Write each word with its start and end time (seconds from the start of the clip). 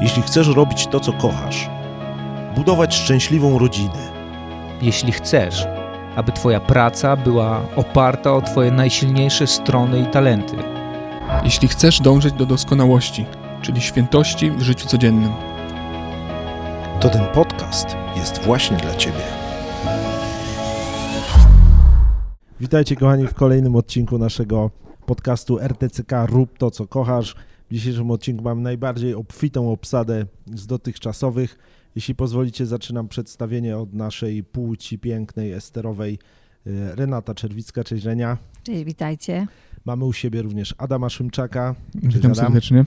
Jeśli 0.00 0.22
chcesz 0.22 0.48
robić 0.48 0.86
to, 0.86 1.00
co 1.00 1.12
kochasz, 1.12 1.70
budować 2.56 2.94
szczęśliwą 2.94 3.58
rodzinę, 3.58 4.12
jeśli 4.82 5.12
chcesz, 5.12 5.66
aby 6.16 6.32
Twoja 6.32 6.60
praca 6.60 7.16
była 7.16 7.60
oparta 7.76 8.32
o 8.32 8.42
Twoje 8.42 8.70
najsilniejsze 8.70 9.46
strony 9.46 10.00
i 10.00 10.06
talenty, 10.06 10.56
Jeśli 11.44 11.68
chcesz 11.68 12.00
dążyć 12.00 12.34
do 12.34 12.46
doskonałości, 12.46 13.26
czyli 13.62 13.80
świętości 13.80 14.50
w 14.50 14.62
życiu 14.62 14.86
codziennym. 14.86 15.32
to 17.00 17.08
ten 17.08 17.26
podcast 17.26 17.96
jest 18.16 18.42
właśnie 18.42 18.76
dla 18.76 18.94
Ciebie. 18.94 19.22
Witajcie 22.60 22.96
kochani 22.96 23.26
w 23.26 23.34
kolejnym 23.34 23.76
odcinku 23.76 24.18
naszego 24.18 24.70
podcastu 25.06 25.58
RTCK 25.58 26.12
Rób 26.26 26.58
to, 26.58 26.70
co 26.70 26.86
kochasz. 26.86 27.34
W 27.70 27.72
dzisiejszym 27.72 28.10
odcinku 28.10 28.44
mam 28.44 28.62
najbardziej 28.62 29.14
obfitą 29.14 29.72
obsadę 29.72 30.26
z 30.54 30.66
dotychczasowych. 30.66 31.58
Jeśli 31.94 32.14
pozwolicie, 32.14 32.66
zaczynam 32.66 33.08
przedstawienie 33.08 33.78
od 33.78 33.94
naszej 33.94 34.44
płci 34.44 34.98
pięknej, 34.98 35.52
esterowej 35.52 36.18
e, 36.66 36.94
Renata 36.94 37.34
Czerwicka, 37.34 37.84
cześć 37.84 38.04
Renia. 38.04 38.38
Cześć, 38.62 38.84
witajcie. 38.84 39.46
Mamy 39.84 40.04
u 40.04 40.12
siebie 40.12 40.42
również 40.42 40.74
Adama 40.78 41.08
Szymczaka 41.08 41.74
Witam 41.94 42.32
Adam. 42.32 42.34
serdecznie. 42.34 42.84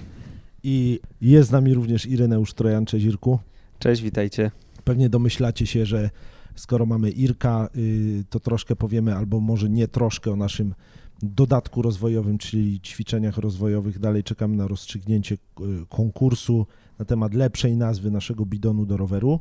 i 0.63 0.99
jest 1.21 1.49
z 1.49 1.51
nami 1.51 1.73
również 1.73 2.05
Ireneusz 2.05 2.53
Trojan, 2.53 2.85
cześć 2.85 3.05
Irku. 3.05 3.39
Cześć, 3.79 4.01
witajcie. 4.01 4.51
Pewnie 4.83 5.09
domyślacie 5.09 5.65
się, 5.65 5.85
że 5.85 6.09
skoro 6.55 6.85
mamy 6.85 7.09
Irka, 7.09 7.69
y, 7.77 8.23
to 8.29 8.39
troszkę 8.39 8.75
powiemy, 8.75 9.15
albo 9.15 9.39
może 9.39 9.69
nie 9.69 9.87
troszkę 9.87 10.31
o 10.31 10.35
naszym 10.35 10.73
dodatku 11.23 11.81
rozwojowym, 11.81 12.37
czyli 12.37 12.79
ćwiczeniach 12.81 13.37
rozwojowych. 13.37 13.99
Dalej 13.99 14.23
czekamy 14.23 14.55
na 14.55 14.67
rozstrzygnięcie 14.67 15.35
y, 15.35 15.39
konkursu 15.89 16.67
na 16.99 17.05
temat 17.05 17.33
lepszej 17.33 17.77
nazwy 17.77 18.11
naszego 18.11 18.45
bidonu 18.45 18.85
do 18.85 18.97
roweru. 18.97 19.39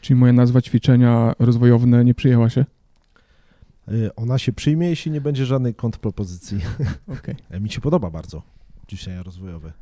Czyli 0.00 0.20
moja 0.20 0.32
nazwa 0.32 0.62
ćwiczenia 0.62 1.32
rozwojowe 1.38 2.04
nie 2.04 2.14
przyjęła 2.14 2.50
się? 2.50 2.64
Y, 3.92 4.14
Ona 4.16 4.38
się 4.38 4.52
przyjmie, 4.52 4.88
jeśli 4.88 5.10
nie 5.12 5.20
będzie 5.20 5.46
żadnej 5.46 5.74
kontrpropozycji. 5.74 6.58
Okej. 7.18 7.34
E, 7.50 7.60
Mi 7.60 7.70
się 7.70 7.80
podoba 7.80 8.10
bardzo 8.10 8.42
ćwiczenia 8.88 9.22
rozwojowe. 9.22 9.72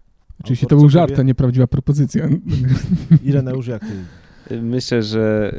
Oczywiście 0.40 0.66
to 0.66 0.76
był 0.76 0.88
żart, 0.88 1.10
powie? 1.10 1.20
a 1.20 1.24
nie 1.24 1.34
prawdziwa 1.34 1.66
propozycja. 1.66 2.28
Ireneusz, 3.24 3.66
jak 3.66 3.82
ty? 3.84 4.62
Myślę, 4.62 5.02
że 5.02 5.54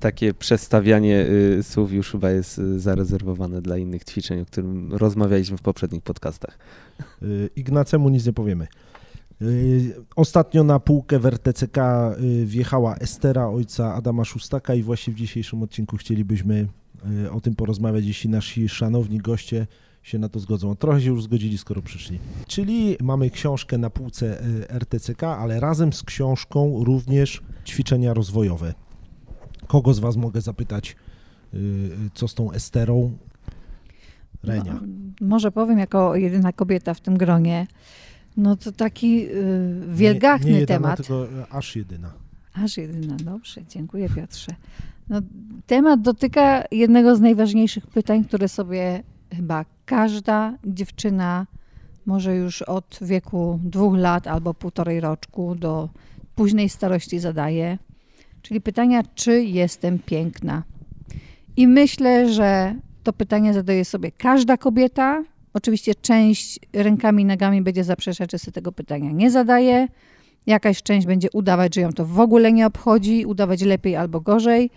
takie 0.00 0.34
przestawianie 0.34 1.26
y, 1.58 1.62
słów 1.62 1.92
już 1.92 2.10
chyba 2.10 2.30
jest 2.30 2.58
y, 2.58 2.80
zarezerwowane 2.80 3.62
dla 3.62 3.76
innych 3.76 4.04
ćwiczeń, 4.04 4.40
o 4.40 4.46
którym 4.46 4.94
rozmawialiśmy 4.94 5.56
w 5.56 5.62
poprzednich 5.62 6.02
podcastach. 6.02 6.58
Y, 7.22 7.50
Ignacemu 7.56 8.08
nic 8.08 8.26
nie 8.26 8.32
powiemy. 8.32 8.66
Ostatnio 10.16 10.64
na 10.64 10.80
półkę 10.80 11.18
w 11.18 11.26
RTCK 11.26 11.76
wjechała 12.44 12.96
Estera, 12.96 13.48
ojca 13.48 13.94
Adama 13.94 14.24
Szustaka 14.24 14.74
i 14.74 14.82
właśnie 14.82 15.12
w 15.12 15.16
dzisiejszym 15.16 15.62
odcinku 15.62 15.96
chcielibyśmy 15.96 16.68
o 17.30 17.40
tym 17.40 17.54
porozmawiać, 17.54 18.04
jeśli 18.04 18.30
nasi 18.30 18.68
szanowni 18.68 19.18
goście 19.18 19.66
się 20.02 20.18
na 20.18 20.28
to 20.28 20.40
zgodzą. 20.40 20.76
Trochę 20.76 21.00
się 21.00 21.08
już 21.08 21.22
zgodzili, 21.22 21.58
skoro 21.58 21.82
przyszli. 21.82 22.18
Czyli 22.46 22.96
mamy 23.00 23.30
książkę 23.30 23.78
na 23.78 23.90
półce 23.90 24.42
RTCK, 24.68 25.22
ale 25.22 25.60
razem 25.60 25.92
z 25.92 26.02
książką 26.02 26.84
również 26.84 27.42
ćwiczenia 27.66 28.14
rozwojowe. 28.14 28.74
Kogo 29.68 29.94
z 29.94 29.98
Was 29.98 30.16
mogę 30.16 30.40
zapytać, 30.40 30.96
y, 31.54 31.56
y, 31.56 31.90
co 32.14 32.28
z 32.28 32.34
tą 32.34 32.52
Esterą? 32.52 33.12
Renia. 34.42 34.74
No, 34.74 34.80
może 35.20 35.52
powiem 35.52 35.78
jako 35.78 36.16
jedyna 36.16 36.52
kobieta 36.52 36.94
w 36.94 37.00
tym 37.00 37.18
gronie. 37.18 37.66
No 38.36 38.56
to 38.56 38.72
taki 38.72 39.26
y, 39.26 39.80
wielgachny 39.88 40.46
nie, 40.46 40.52
nie 40.52 40.60
jedyna, 40.60 40.78
temat. 40.78 40.96
tylko 40.96 41.24
e, 41.24 41.46
aż 41.50 41.76
jedyna. 41.76 42.12
Aż 42.54 42.76
jedyna, 42.76 43.16
dobrze, 43.16 43.60
dziękuję 43.68 44.08
Piotrze. 44.08 44.54
No, 45.08 45.20
temat 45.66 46.02
dotyka 46.02 46.64
jednego 46.70 47.16
z 47.16 47.20
najważniejszych 47.20 47.86
pytań, 47.86 48.24
które 48.24 48.48
sobie 48.48 49.02
chyba 49.36 49.64
każda 49.84 50.58
dziewczyna 50.64 51.46
może 52.06 52.36
już 52.36 52.62
od 52.62 52.98
wieku 53.02 53.60
dwóch 53.62 53.96
lat 53.96 54.26
albo 54.26 54.54
półtorej 54.54 55.00
roczku 55.00 55.54
do 55.54 55.88
późnej 56.34 56.68
starości 56.68 57.18
zadaje. 57.18 57.78
Czyli 58.48 58.60
pytania, 58.60 59.02
czy 59.14 59.42
jestem 59.42 59.98
piękna? 59.98 60.62
I 61.56 61.66
myślę, 61.66 62.32
że 62.32 62.74
to 63.02 63.12
pytanie 63.12 63.54
zadaje 63.54 63.84
sobie 63.84 64.12
każda 64.12 64.56
kobieta. 64.56 65.24
Oczywiście 65.54 65.94
część 65.94 66.60
rękami 66.72 67.22
i 67.22 67.26
nogami 67.26 67.62
będzie 67.62 67.84
zaprzeczać, 67.84 68.32
że 68.32 68.38
sobie 68.38 68.52
tego 68.52 68.72
pytania 68.72 69.10
nie 69.10 69.30
zadaje. 69.30 69.88
Jakaś 70.46 70.82
część 70.82 71.06
będzie 71.06 71.28
udawać, 71.32 71.74
że 71.74 71.80
ją 71.80 71.92
to 71.92 72.04
w 72.04 72.20
ogóle 72.20 72.52
nie 72.52 72.66
obchodzi, 72.66 73.26
udawać 73.26 73.62
lepiej 73.62 73.96
albo 73.96 74.20
gorzej. 74.20 74.70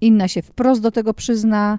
Inna 0.00 0.28
się 0.28 0.42
wprost 0.42 0.82
do 0.82 0.90
tego 0.90 1.14
przyzna, 1.14 1.78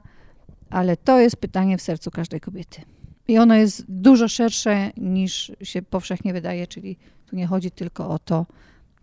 ale 0.69 0.97
to 0.97 1.19
jest 1.19 1.35
pytanie 1.35 1.78
w 1.78 1.81
sercu 1.81 2.12
każdej 2.12 2.40
kobiety. 2.40 2.81
I 3.28 3.38
ono 3.38 3.56
jest 3.56 3.85
dużo 3.88 4.28
szersze 4.28 4.91
niż 4.97 5.52
się 5.63 5.81
powszechnie 5.81 6.34
wydaje, 6.34 6.68
czyli 6.68 6.97
tu 7.25 7.35
nie 7.35 7.47
chodzi 7.47 7.72
tylko 7.72 8.09
o 8.09 8.19
to, 8.19 8.46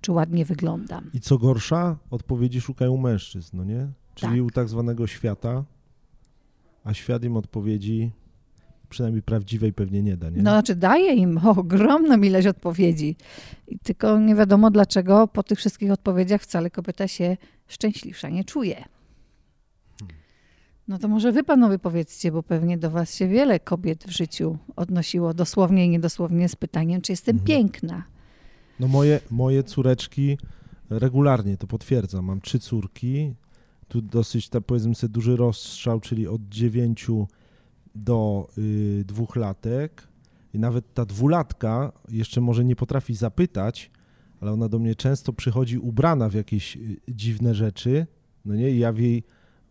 czy 0.01 0.13
ładnie 0.13 0.45
wyglądam. 0.45 1.11
I 1.15 1.21
co 1.21 1.39
gorsza, 1.39 1.97
odpowiedzi 2.11 2.61
szukają 2.61 2.97
mężczyzn, 2.97 3.57
no 3.57 3.65
nie? 3.65 3.89
Czyli 4.15 4.37
Tak. 4.37 4.47
u 4.47 4.51
tak 4.51 4.69
zwanego 4.69 5.07
świata, 5.07 5.65
a 6.85 6.95
świat 6.95 7.25
im 7.25 7.37
odpowiedzi 7.37 8.11
przynajmniej 8.89 9.23
prawdziwej 9.23 9.73
pewnie 9.73 10.03
nie 10.03 10.17
da, 10.17 10.31
nie? 10.31 10.37
No, 10.43 10.51
znaczy 10.51 10.75
daje 10.77 11.15
im 11.15 11.39
ogromną 11.59 12.21
ilość 12.23 12.47
odpowiedzi. 12.47 13.17
Tylko 13.83 14.19
nie 14.19 14.35
wiadomo 14.35 14.71
dlaczego 14.71 15.29
po 15.29 15.43
tych 15.43 15.59
wszystkich 15.59 15.93
odpowiedziach 15.93 16.43
wcale 16.43 16.71
kobieta 16.71 17.09
się 17.09 17.37
szczęśliwsza 17.67 18.29
nie 18.29 18.45
czuje. 18.45 18.85
No 20.89 20.99
to 20.99 21.09
może 21.09 21.33
wy 21.33 21.45
panowie 21.45 21.79
powiedzcie, 21.79 22.33
bo 22.33 22.43
pewnie 22.43 22.79
do 22.79 22.91
was 22.91 23.15
się 23.15 23.29
wiele 23.29 23.61
kobiet 23.61 24.05
w 24.05 24.11
życiu 24.11 24.59
odnosiło 24.77 25.35
dosłownie 25.35 25.87
i 25.87 25.89
niedosłownie 25.89 26.49
z 26.49 26.57
pytaniem, 26.57 27.01
czy 27.01 27.13
jestem 27.13 27.37
Mhm. 27.37 27.47
piękna. 27.47 28.03
No 28.81 28.89
moje, 28.89 29.21
moje 29.31 29.63
córeczki 29.63 30.39
regularnie 30.91 31.57
to 31.57 31.67
potwierdzam. 31.67 32.25
Mam 32.25 32.41
trzy 32.41 32.59
córki, 32.59 33.35
tu 33.89 34.03
dosyć, 34.03 34.49
tak 34.49 34.65
powiedzmy 34.65 34.95
sobie, 34.95 35.13
duży 35.13 35.37
rozstrzał, 35.37 36.01
czyli 36.01 36.27
od 36.27 36.49
dziewięciu 36.49 37.29
do 37.95 38.49
y, 38.59 39.05
dwóch 39.07 39.37
latek. 39.37 40.09
I 40.55 40.59
nawet 40.59 40.95
ta 40.95 41.05
dwulatka 41.05 41.93
jeszcze 42.09 42.41
może 42.41 42.65
nie 42.65 42.77
potrafi 42.77 43.15
zapytać, 43.15 43.91
ale 44.41 44.53
ona 44.53 44.69
do 44.69 44.79
mnie 44.79 44.95
często 44.95 45.33
przychodzi 45.33 45.79
ubrana 45.79 46.29
w 46.29 46.35
jakieś 46.35 46.77
y, 46.77 47.01
dziwne 47.09 47.55
rzeczy, 47.55 48.07
no 48.45 48.55
nie, 48.55 48.71
i 48.71 48.79
ja 48.79 48.93
w 48.93 48.99
jej 48.99 49.23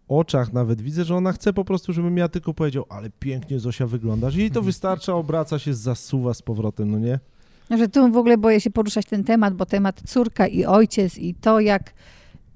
oczach 0.07 0.53
nawet 0.53 0.81
widzę, 0.81 1.05
że 1.05 1.15
ona 1.15 1.31
chce 1.31 1.53
po 1.53 1.65
prostu, 1.65 1.93
żebym 1.93 2.17
ja 2.17 2.27
tylko 2.27 2.53
powiedział, 2.53 2.85
ale 2.89 3.09
pięknie 3.09 3.59
Zosia 3.59 3.87
wyglądasz. 3.87 4.35
I 4.35 4.51
to 4.51 4.61
wystarcza, 4.61 5.13
obraca 5.13 5.59
się, 5.59 5.73
zasuwa 5.73 6.33
z 6.33 6.41
powrotem, 6.41 6.91
no 6.91 6.99
nie? 6.99 7.19
Że 7.69 7.87
tu 7.87 8.11
w 8.11 8.17
ogóle 8.17 8.37
boję 8.37 8.61
się 8.61 8.69
poruszać 8.69 9.05
ten 9.05 9.23
temat, 9.23 9.53
bo 9.53 9.65
temat 9.65 10.01
córka 10.05 10.47
i 10.47 10.65
ojciec 10.65 11.17
i 11.17 11.35
to, 11.35 11.59
jak, 11.59 11.93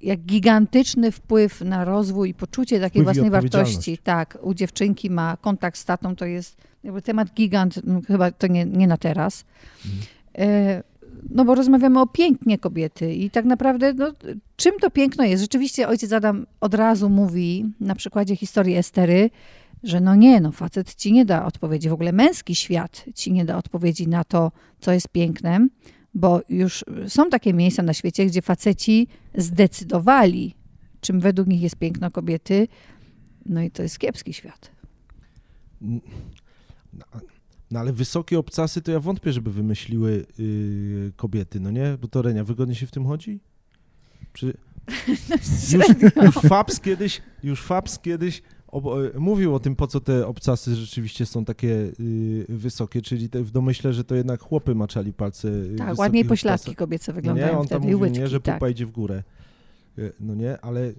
jak 0.02 0.20
gigantyczny 0.20 1.12
wpływ 1.12 1.62
na 1.62 1.86
rozwój 1.86 2.30
i 2.30 2.34
poczucie 2.34 2.80
takiej 2.80 3.02
Wpływ 3.02 3.16
własnej 3.16 3.32
wartości, 3.32 3.98
tak, 3.98 4.38
u 4.42 4.54
dziewczynki 4.54 5.10
ma 5.10 5.38
kontakt 5.38 5.78
z 5.78 5.86
tatą, 5.86 6.16
to 6.16 6.26
jest 6.26 6.58
jakby 6.84 7.02
temat 7.02 7.34
gigant, 7.34 7.82
chyba 8.08 8.32
to 8.32 8.48
nie, 8.48 8.66
nie 8.66 8.88
na 8.88 8.98
teraz. 8.98 9.46
Mhm. 9.86 10.04
E, 10.38 10.84
No 11.30 11.46
bo 11.46 11.56
rozmawiamy 11.56 12.02
o 12.02 12.08
pięknie 12.08 12.58
kobiety 12.58 13.14
i 13.14 13.30
tak 13.30 13.46
naprawdę 13.46 13.94
no, 13.94 14.14
czym 14.56 14.80
to 14.80 14.90
piękno 14.90 15.24
jest? 15.24 15.42
Rzeczywiście 15.42 15.88
ojciec 15.88 16.12
Adam 16.14 16.46
od 16.62 16.74
razu 16.74 17.10
mówi 17.10 17.66
na 17.80 17.96
przykładzie 17.96 18.36
historii 18.36 18.76
Estery, 18.76 19.30
że 19.84 20.02
no 20.02 20.16
nie, 20.16 20.42
no 20.42 20.52
facet 20.52 20.96
ci 20.96 21.14
nie 21.14 21.26
da 21.26 21.46
odpowiedzi, 21.46 21.90
w 21.90 21.94
ogóle 21.94 22.12
męski 22.12 22.56
świat 22.56 23.06
ci 23.16 23.32
nie 23.32 23.46
da 23.46 23.58
odpowiedzi 23.58 24.08
na 24.08 24.24
to, 24.24 24.52
co 24.80 24.92
jest 24.92 25.08
pięknem, 25.08 25.70
bo 26.14 26.42
już 26.50 26.86
są 27.08 27.30
takie 27.30 27.54
miejsca 27.54 27.84
na 27.84 27.94
świecie, 27.94 28.26
gdzie 28.26 28.42
faceci 28.42 29.08
zdecydowali, 29.36 30.56
czym 31.02 31.20
według 31.20 31.48
nich 31.48 31.62
jest 31.62 31.76
piękno 31.76 32.12
kobiety, 32.12 32.68
no 33.46 33.62
i 33.62 33.72
to 33.72 33.84
jest 33.84 34.00
kiepski 34.00 34.34
świat. 34.34 34.72
No, 35.82 37.06
no 37.72 37.80
ale 37.80 37.94
wysokie 37.94 38.40
obcasy 38.40 38.82
to 38.82 38.92
ja 38.92 39.00
wątpię, 39.00 39.34
żeby 39.34 39.52
wymyśliły 39.52 40.26
yy, 40.38 41.12
kobiety, 41.16 41.60
no 41.60 41.72
nie? 41.72 41.98
Bo 42.02 42.08
to 42.08 42.22
Renia, 42.22 42.44
wygodnie 42.44 42.76
się 42.76 42.88
w 42.88 42.92
tym 42.92 43.06
chodzi? 43.06 43.40
Przy... 44.34 44.54
Już, 45.74 45.86
już 46.26 46.36
Fabs 46.36 46.80
kiedyś, 46.80 47.22
już 47.44 47.62
Fabs 47.62 48.00
kiedyś 48.00 48.42
mówił 49.20 49.56
o 49.56 49.60
tym, 49.60 49.76
po 49.76 49.88
co 49.88 50.00
te 50.00 50.28
obcasy 50.28 50.76
rzeczywiście 50.76 51.26
są 51.26 51.46
takie 51.46 51.68
yy, 51.68 52.46
wysokie, 52.50 53.02
czyli 53.02 53.30
te, 53.30 53.44
w 53.44 53.52
domyśle, 53.52 53.94
że 53.94 54.04
to 54.04 54.16
jednak 54.16 54.42
chłopy 54.42 54.76
maczali 54.76 55.14
palce 55.14 55.52
w 55.52 55.78
Tak, 55.78 55.98
ładniej 55.98 56.22
obcasach. 56.24 56.30
pośladki 56.30 56.76
kobiece 56.76 57.12
No 57.12 57.16
wyglądają 57.16 57.48
nie, 57.54 57.60
on 57.60 57.68
tam 57.68 57.80
wtedy 57.80 57.82
mówił, 57.94 58.00
łydki, 58.00 58.20
nie, 58.20 58.28
że 58.28 58.42
tak. 58.42 58.56
pupa 58.56 58.70
idzie 58.70 58.86
w 58.86 58.92
górę. 58.92 59.24
Y, 60.00 60.12
No 60.20 60.36
nie, 60.36 60.62
ale... 60.62 60.82
y, 60.82 60.96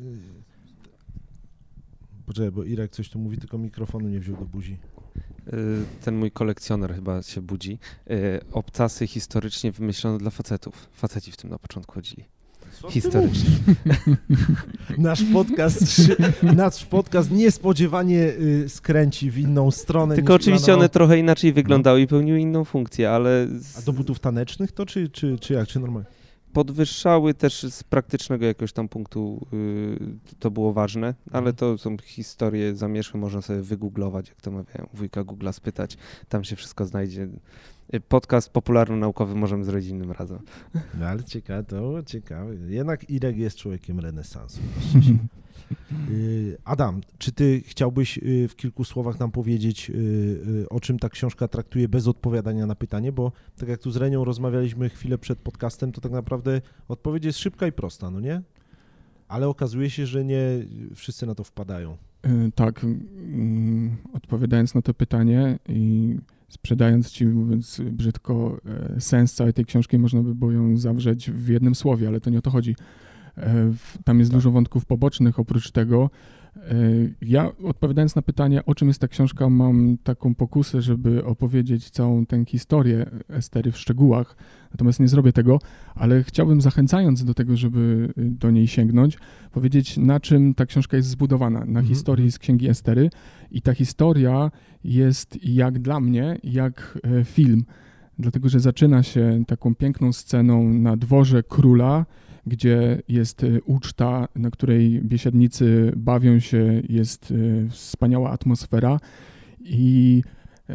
Poczekaj, 2.27 2.51
bo 2.53 2.65
Irek 2.65 2.91
coś 2.93 3.09
tu 3.11 3.19
mówi, 3.19 3.39
tylko 3.39 3.59
mikrofonu 3.59 4.09
nie 4.09 4.21
wziął 4.21 4.37
do 4.37 4.45
buzi. 4.45 4.77
ten 6.05 6.17
mój 6.17 6.31
kolekcjoner 6.31 6.95
chyba 6.95 7.23
się 7.23 7.41
budzi. 7.41 7.79
Y, 8.11 8.41
obcasy 8.53 9.07
historycznie 9.07 9.73
wymyślono 9.73 10.19
dla 10.19 10.31
facetów. 10.31 10.89
Faceci 10.93 11.33
w 11.33 11.37
tym 11.37 11.51
na 11.51 11.59
początku 11.59 11.93
chodzili. 11.95 12.25
Historycznie. 12.91 13.51
nasz 14.99 15.23
podcast, 15.33 16.01
nasz 16.43 16.87
podcast 16.87 17.31
niespodziewanie 17.31 18.33
y, 18.41 18.69
skręci 18.69 19.31
w 19.31 19.39
inną 19.39 19.71
stronę. 19.71 20.15
Tylko 20.15 20.35
oczywiście 20.35 20.75
one 20.75 20.89
trochę 20.89 21.19
inaczej 21.19 21.53
wyglądały 21.53 21.99
no. 21.99 22.05
i 22.05 22.07
pełniły 22.07 22.41
inną 22.41 22.65
funkcję, 22.65 23.11
ale... 23.11 23.47
Z... 23.59 23.79
A 23.79 23.83
do 23.83 23.93
butów 23.93 24.21
tanecznych 24.21 24.73
to, 24.73 24.87
czy, 24.87 25.09
czy, 25.09 25.39
czy 25.39 25.55
jak, 25.55 25.69
czy 25.69 25.81
normalnie? 25.81 26.07
podwyższały 26.53 27.35
też 27.35 27.63
z 27.63 27.85
praktycznego 27.85 28.47
jakiegoś 28.47 28.73
tam 28.73 28.89
punktu, 28.89 29.47
yy, 29.53 30.37
to 30.39 30.51
było 30.51 30.73
ważne, 30.73 31.15
ale 31.31 31.51
mhm. 31.51 31.57
to 31.57 31.79
są 31.79 31.97
historie 31.99 32.75
zamierzchłe, 32.75 33.21
można 33.21 33.43
sobie 33.43 33.63
wygooglować, 33.63 34.29
jak 34.29 34.41
to 34.41 34.51
mawiają, 34.51 34.89
wujka 34.95 35.25
Google'a 35.25 35.53
spytać, 35.53 35.97
tam 36.29 36.45
się 36.45 36.57
wszystko 36.57 36.85
znajdzie. 36.85 37.29
Podcast 38.01 38.51
popularno-naukowy 38.51 39.35
możemy 39.35 39.65
zrobić 39.65 39.89
innym 39.89 40.13
razem. 40.13 40.39
No 40.99 41.07
ale 41.07 41.25
ciekawe, 41.25 41.65
to 41.65 42.03
ciekawe. 42.03 42.55
Jednak 42.55 43.11
Irek 43.11 43.37
jest 43.37 43.57
człowiekiem 43.57 44.01
renesansu. 44.01 44.61
Y, 46.11 46.59
Adam, 46.65 47.01
czy 47.19 47.33
ty 47.33 47.63
chciałbyś 47.67 48.19
y, 48.19 48.49
w 48.49 48.57
kilku 48.57 48.85
słowach 48.85 49.21
nam 49.21 49.31
powiedzieć, 49.31 49.91
y, 49.91 50.67
o 50.71 50.81
czym 50.81 50.99
ta 50.99 51.09
książka 51.09 51.49
traktuje 51.49 51.89
bez 51.89 52.09
odpowiadania 52.09 52.67
na 52.67 52.75
pytanie, 52.75 53.13
bo 53.13 53.33
tak 53.57 53.69
jak 53.69 53.81
tu 53.81 53.91
z 53.91 53.97
Renią 53.97 54.25
rozmawialiśmy 54.25 54.89
chwilę 54.89 55.19
przed 55.19 55.39
podcastem, 55.39 55.93
to 55.93 56.01
tak 56.01 56.13
naprawdę 56.13 56.61
odpowiedź 56.89 57.25
jest 57.25 57.39
szybka 57.39 57.67
i 57.67 57.73
prosta, 57.73 58.11
no 58.11 58.21
nie? 58.21 58.43
Ale 59.29 59.49
okazuje 59.49 59.91
się, 59.91 60.07
że 60.07 60.25
nie 60.25 60.43
wszyscy 60.95 61.27
na 61.27 61.35
to 61.35 61.45
wpadają. 61.45 61.97
Tak, 62.55 62.87
odpowiadając 64.13 64.75
na 64.75 64.83
to 64.83 64.95
pytanie 64.95 65.59
i 65.69 66.17
sprzedając 66.53 67.11
ci, 67.11 67.27
mówiąc 67.27 67.81
brzydko, 67.93 68.61
e, 68.97 69.01
sens 69.01 69.35
całej 69.35 69.53
tej 69.53 69.65
książki, 69.65 69.99
można 69.99 70.23
by 70.23 70.35
było 70.35 70.53
ją 70.53 70.77
zawrzeć 70.77 71.31
w 71.31 71.49
jednym 71.49 71.75
słowie, 71.75 72.09
ale 72.09 72.21
to 72.21 72.31
nie 72.31 72.39
o 72.39 72.43
to 72.43 72.51
chodzi. 72.51 72.77
E, 73.39 73.73
tam 74.05 74.19
jest 74.19 74.31
tak. 74.31 74.39
dużo 74.39 74.51
wątków 74.51 74.85
pobocznych 74.85 75.39
oprócz 75.39 75.71
tego. 75.71 76.11
E, 76.57 76.75
ja 77.23 77.53
odpowiadając 77.65 78.17
na 78.17 78.23
pytanie, 78.23 78.65
o 78.67 78.75
czym 78.75 78.89
jest 78.89 79.01
ta 79.01 79.09
książka, 79.09 79.51
mam 79.51 79.97
taką 80.05 80.35
pokusę, 80.35 80.83
żeby 80.83 81.25
opowiedzieć 81.25 81.91
całą 81.91 82.27
tę 82.27 82.45
historię 82.45 83.07
Estery 83.29 83.73
w 83.73 83.79
szczegółach, 83.79 84.37
natomiast 84.71 85.01
nie 85.01 85.09
zrobię 85.09 85.33
tego, 85.33 85.59
ale 85.95 86.23
chciałbym 86.23 86.61
zachęcając 86.61 87.25
do 87.25 87.35
tego, 87.35 87.57
żeby 87.57 88.13
do 88.17 88.51
niej 88.51 88.67
sięgnąć, 88.69 89.19
powiedzieć 89.53 89.97
na 89.97 90.21
czym 90.21 90.55
ta 90.55 90.67
książka 90.67 90.97
jest 90.97 91.09
zbudowana, 91.09 91.59
na 91.59 91.65
mhm. 91.65 91.87
historii 91.87 92.33
z 92.33 92.39
Księgi 92.39 92.69
Estery. 92.69 93.11
I 93.51 93.63
ta 93.63 93.75
historia 93.75 94.51
jest 94.85 95.45
jak 95.45 95.79
dla 95.79 96.01
mnie, 96.01 96.39
jak 96.45 96.99
e, 97.05 97.25
film, 97.25 97.65
dlatego 98.19 98.49
że 98.49 98.61
zaczyna 98.61 99.03
się 99.03 99.45
taką 99.47 99.75
piękną 99.75 100.13
sceną 100.13 100.73
na 100.73 100.97
dworze 100.97 101.43
króla, 101.43 102.07
gdzie 102.47 103.03
jest 103.09 103.45
e, 103.45 103.63
uczta, 103.65 104.29
na 104.37 104.51
której 104.51 105.01
biesiadnicy 105.03 105.93
bawią 105.97 106.39
się, 106.39 106.83
jest 106.89 107.33
e, 107.67 107.69
wspaniała 107.71 108.31
atmosfera 108.31 109.01
i 109.61 110.23
e, 110.71 110.75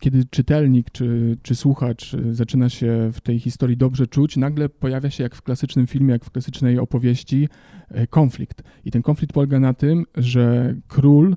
kiedy 0.00 0.24
czytelnik 0.24 0.90
czy, 0.90 1.38
czy 1.42 1.54
słuchacz 1.54 2.16
zaczyna 2.30 2.68
się 2.68 3.10
w 3.12 3.20
tej 3.20 3.40
historii 3.40 3.76
dobrze 3.76 4.06
czuć, 4.06 4.36
nagle 4.36 4.68
pojawia 4.68 5.10
się, 5.10 5.22
jak 5.22 5.34
w 5.34 5.42
klasycznym 5.42 5.86
filmie, 5.86 6.12
jak 6.12 6.24
w 6.24 6.30
klasycznej 6.30 6.78
opowieści, 6.78 7.48
konflikt. 8.10 8.62
I 8.84 8.90
ten 8.90 9.02
konflikt 9.02 9.32
polega 9.34 9.60
na 9.60 9.74
tym, 9.74 10.04
że 10.16 10.74
król 10.88 11.36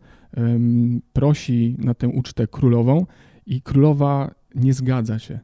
prosi 1.13 1.75
na 1.77 1.93
tę 1.93 2.07
ucztę 2.07 2.47
królową 2.47 3.05
i 3.45 3.61
królowa 3.61 4.31
nie 4.55 4.73
zgadza 4.73 5.19
się. 5.19 5.39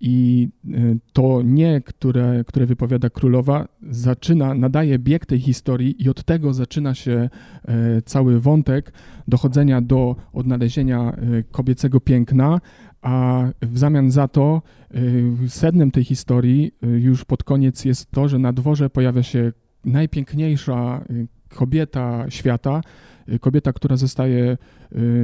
I 0.00 0.48
y, 0.64 0.98
to 1.12 1.42
nie, 1.44 1.80
które, 1.80 2.44
które 2.46 2.66
wypowiada 2.66 3.10
królowa, 3.10 3.68
zaczyna, 3.90 4.54
nadaje 4.54 4.98
bieg 4.98 5.26
tej 5.26 5.40
historii, 5.40 6.02
i 6.04 6.08
od 6.08 6.24
tego 6.24 6.54
zaczyna 6.54 6.94
się 6.94 7.30
e, 7.64 8.02
cały 8.02 8.40
wątek 8.40 8.92
dochodzenia 9.28 9.80
do 9.80 10.16
odnalezienia 10.32 11.12
e, 11.12 11.42
kobiecego 11.42 12.00
piękna, 12.00 12.60
a 13.02 13.44
w 13.62 13.78
zamian 13.78 14.10
za 14.10 14.28
to 14.28 14.62
e, 14.90 15.48
sednem 15.48 15.90
tej 15.90 16.04
historii 16.04 16.72
już 16.82 17.24
pod 17.24 17.44
koniec 17.44 17.84
jest 17.84 18.10
to, 18.10 18.28
że 18.28 18.38
na 18.38 18.52
dworze 18.52 18.90
pojawia 18.90 19.22
się 19.22 19.52
najpiękniejsza 19.84 21.04
kobieta 21.48 22.24
świata, 22.28 22.80
kobieta, 23.40 23.72
która 23.72 23.96
zostaje 23.96 24.56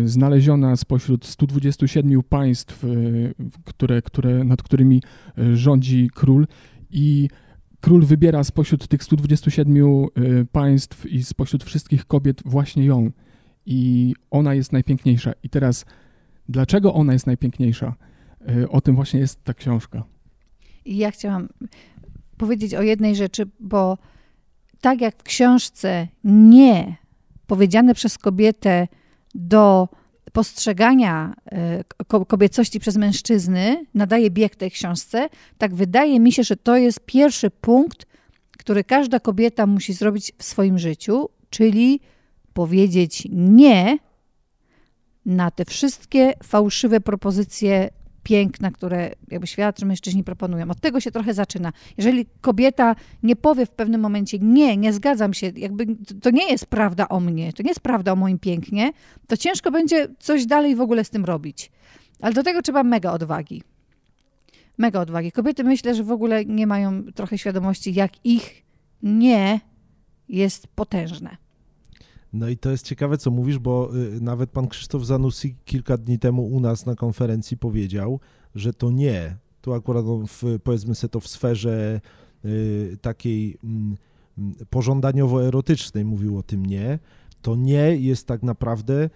znaleziona 0.05 0.77
spośród 0.77 1.27
127 1.27 2.23
państw, 2.23 2.85
y, 2.85 3.35
które, 3.65 4.03
które, 4.03 4.45
nad 4.45 4.63
którymi 4.63 5.03
rządzi 5.55 6.11
król 6.15 6.47
i 6.91 7.29
król 7.81 8.05
wybiera 8.05 8.45
spośród 8.45 8.89
tych 8.89 9.05
127 9.05 10.07
państw 10.53 11.07
i 11.07 11.25
spośród 11.25 11.65
wszystkich 11.65 12.05
kobiet 12.07 12.43
właśnie 12.45 12.85
ją. 12.85 13.11
I 13.67 14.15
ona 14.31 14.55
jest 14.55 14.73
najpiękniejsza. 14.73 15.33
I 15.43 15.49
teraz, 15.49 15.85
dlaczego 16.49 16.95
ona 16.95 17.13
jest 17.13 17.27
najpiękniejsza? 17.27 17.95
O 18.69 18.81
tym 18.81 18.95
właśnie 18.95 19.21
jest 19.21 19.45
ta 19.45 19.55
książka. 19.55 20.05
Ja 20.87 21.11
chciałam 21.11 21.49
powiedzieć 22.37 22.75
o 22.75 22.83
jednej 22.83 23.17
rzeczy, 23.17 23.47
bo 23.61 23.99
tak 24.81 25.01
jak 25.01 25.17
w 25.17 25.23
książce 25.23 26.09
nie 26.25 26.97
powiedziane 27.47 27.95
przez 27.95 28.19
kobietę 28.19 28.89
do 29.35 29.89
postrzegania 30.33 31.35
e, 31.53 31.85
kobiecości 32.29 32.81
przez 32.81 32.97
mężczyzny 32.97 33.87
nadaje 33.95 34.31
bieg 34.31 34.57
tej 34.57 34.71
książce, 34.71 35.29
tak 35.59 35.75
wydaje 35.75 36.21
mi 36.21 36.33
się, 36.33 36.43
że 36.43 36.57
to 36.57 36.77
jest 36.77 37.01
pierwszy 37.07 37.51
punkt, 37.51 38.07
który 38.59 38.85
każda 38.85 39.21
kobieta 39.21 39.67
musi 39.67 39.93
zrobić 39.93 40.33
w 40.39 40.45
swoim 40.45 40.79
życiu, 40.79 41.29
czyli 41.51 42.01
powiedzieć 42.53 43.29
nie 43.31 43.99
na 45.27 45.51
te 45.51 45.65
wszystkie 45.65 46.33
fałszywe 46.43 47.01
propozycje 47.01 47.91
piękna, 48.23 48.71
które 48.71 49.11
jakby 49.29 49.47
świat 49.47 49.77
czy 49.77 49.87
mężczyźni 49.87 50.25
proponują. 50.25 50.71
Od 50.71 50.81
tego 50.81 51.01
się 51.01 51.11
trochę 51.11 51.35
zaczyna. 51.35 51.73
Jeżeli 51.97 52.27
kobieta 52.41 52.97
nie 53.23 53.37
powie 53.37 53.67
w 53.67 53.71
pewnym 53.71 54.01
momencie 54.01 54.39
nie, 54.39 54.77
nie 54.77 54.93
zgadzam 54.93 55.35
się, 55.35 55.53
jakby 55.57 55.87
to 56.23 56.31
nie 56.31 56.51
jest 56.51 56.67
prawda 56.67 57.09
o 57.09 57.21
mnie, 57.21 57.53
to 57.53 57.63
nie 57.63 57.69
jest 57.69 57.81
prawda 57.81 58.13
o 58.13 58.17
moim 58.17 58.39
pięknie, 58.39 58.93
to 59.27 59.37
ciężko 59.37 59.71
będzie 59.71 60.09
coś 60.19 60.47
dalej 60.47 60.77
w 60.77 60.81
ogóle 60.81 61.05
z 61.05 61.11
tym 61.11 61.25
robić. 61.25 61.71
Ale 62.21 62.35
do 62.35 62.43
tego 62.43 62.63
trzeba 62.63 62.83
mega 62.83 63.13
odwagi. 63.13 63.63
Mega 64.79 65.01
odwagi. 65.01 65.33
Kobiety 65.33 65.65
myślę, 65.65 65.95
że 65.95 66.05
w 66.05 66.11
ogóle 66.11 66.45
nie 66.45 66.67
mają 66.67 67.03
trochę 67.15 67.39
świadomości, 67.39 67.95
jak 67.95 68.27
ich 68.27 68.65
nie 69.03 69.61
jest 70.29 70.67
potężne. 70.67 71.42
No 72.33 72.49
i 72.49 72.57
to 72.57 72.71
jest 72.71 72.87
ciekawe, 72.87 73.19
co 73.19 73.31
mówisz, 73.31 73.59
bo 73.59 73.97
y, 73.97 74.21
nawet 74.21 74.51
pan 74.51 74.69
Krzysztof 74.69 75.07
Zanussi 75.07 75.57
kilka 75.65 75.97
dni 75.97 76.19
temu 76.19 76.47
u 76.47 76.61
nas 76.61 76.87
na 76.87 76.95
konferencji 76.95 77.57
powiedział, 77.57 78.21
że 78.55 78.73
to 78.73 78.91
nie, 78.91 79.37
tu 79.61 79.73
akurat 79.73 80.05
w, 80.29 80.59
powiedzmy 80.65 80.95
sobie 80.95 81.11
to 81.11 81.21
w 81.21 81.29
sferze 81.29 82.01
y, 82.45 82.99
takiej 83.01 83.59
mm, 83.65 83.97
mm, 84.39 84.55
pożądaniowo-erotycznej 84.71 86.05
mówił 86.05 86.39
o 86.39 86.43
tym 86.43 86.67
nie, 86.67 86.99
to 87.43 87.57
nie 87.57 87.97
jest 87.97 88.27
tak 88.27 88.43
naprawdę 88.43 89.11